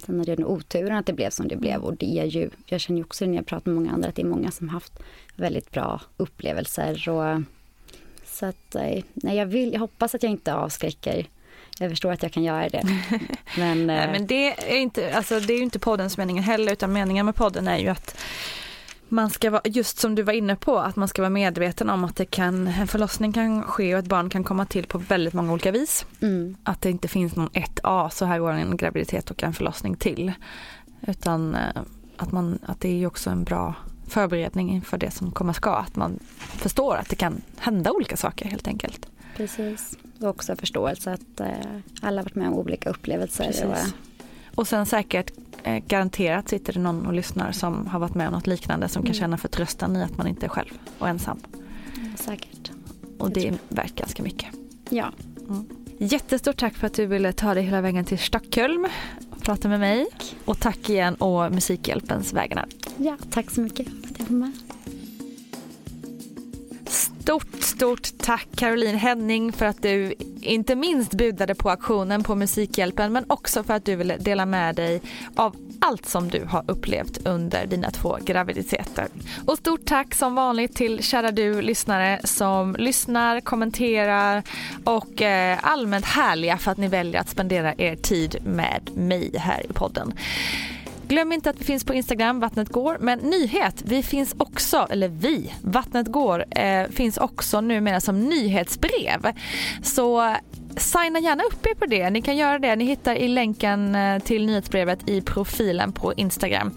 [0.00, 1.80] Sen hade jag oturen att det blev som det blev.
[1.80, 4.14] Och det är ju, jag känner ju också när jag pratar med många andra att
[4.14, 4.92] det är många som haft
[5.36, 7.08] väldigt bra upplevelser.
[7.08, 7.42] Och
[8.24, 11.26] så att eh, nej, jag, vill, jag hoppas att jag inte avskräcker.
[11.78, 12.82] Jag förstår att jag kan göra det.
[13.58, 16.92] Men, Nej, men det är inte, alltså det är ju inte poddens mening heller utan
[16.92, 18.18] meningen med podden är ju att
[19.10, 22.04] man ska vara, just som du var inne på, att man ska vara medveten om
[22.04, 25.34] att det kan, en förlossning kan ske och ett barn kan komma till på väldigt
[25.34, 26.06] många olika vis.
[26.20, 26.56] Mm.
[26.64, 29.96] Att det inte finns någon ett A, så här går en graviditet och en förlossning
[29.96, 30.32] till.
[31.06, 31.82] Utan eh,
[32.16, 33.74] att, man, att det är också en bra
[34.08, 35.70] förberedning inför det som komma ska.
[35.70, 39.06] Att man förstår att det kan hända olika saker helt enkelt.
[39.36, 41.46] Precis, och också förståelse att eh,
[42.00, 43.44] alla varit med om olika upplevelser.
[43.44, 43.94] Precis.
[44.54, 45.32] Och sen säkert
[45.64, 49.02] eh, garanterat sitter det någon och lyssnar som har varit med om något liknande som
[49.02, 49.20] kan mm.
[49.20, 51.38] känna förtröstan i att man inte är själv och ensam.
[51.96, 52.70] Mm, säkert.
[53.18, 54.48] Och det är värt ganska mycket.
[54.90, 55.12] Ja.
[55.48, 55.66] Mm.
[55.98, 58.86] Jättestort tack för att du ville ta dig hela vägen till Stockholm
[59.30, 60.06] och prata med mig.
[60.44, 62.66] Och tack igen och Musikhjälpens vägnar.
[62.96, 64.52] Ja, tack så mycket för att jag var med.
[66.86, 73.12] Stort, stort tack Caroline Henning för att du inte minst budade på aktionen på Musikhjälpen
[73.12, 75.00] men också för att du ville dela med dig
[75.36, 79.06] av allt som du har upplevt under dina två graviditeter.
[79.46, 84.42] Och stort tack som vanligt till kära du lyssnare som lyssnar, kommenterar
[84.84, 89.66] och eh, allmänt härliga för att ni väljer att spendera er tid med mig här
[89.70, 90.12] i podden.
[91.10, 92.96] Glöm inte att vi finns på Instagram, Vattnet går.
[93.00, 99.32] Men nyhet, vi finns också, eller vi, Vattnet går, eh, finns också numera som nyhetsbrev.
[99.82, 100.36] Så
[100.76, 102.10] signa gärna upp er på det.
[102.10, 102.76] Ni kan göra det.
[102.76, 106.70] Ni hittar i länken eh, till nyhetsbrevet i profilen på Instagram.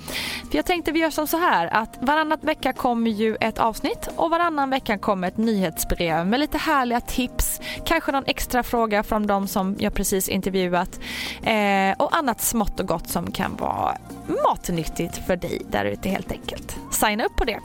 [0.49, 4.09] För jag tänkte vi gör som så här att varannan vecka kommer ju ett avsnitt
[4.15, 9.27] och varannan vecka kommer ett nyhetsbrev med lite härliga tips, kanske någon extra fråga från
[9.27, 10.99] de som jag precis intervjuat
[11.43, 16.31] eh, och annat smått och gott som kan vara matnyttigt för dig där ute helt
[16.31, 16.77] enkelt.
[16.91, 17.59] Signa upp på det.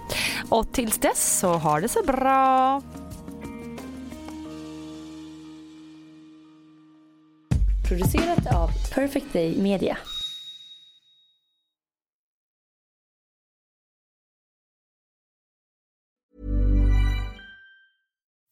[0.49, 2.83] Och tills dess så ha det så bra.
[7.89, 9.97] Producerat av Perfect Day Media.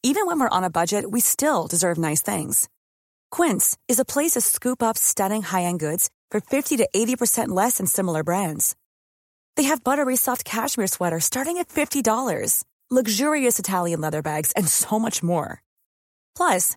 [0.02, 2.68] Even when we're on a budget, we still deserve nice things.
[3.30, 7.76] Quince is a place to scoop up stunning high-end goods for 50 to 80% less
[7.76, 8.74] than similar brands.
[9.56, 14.98] They have buttery soft cashmere sweaters starting at $50, luxurious Italian leather bags, and so
[14.98, 15.60] much more.
[16.34, 16.76] Plus,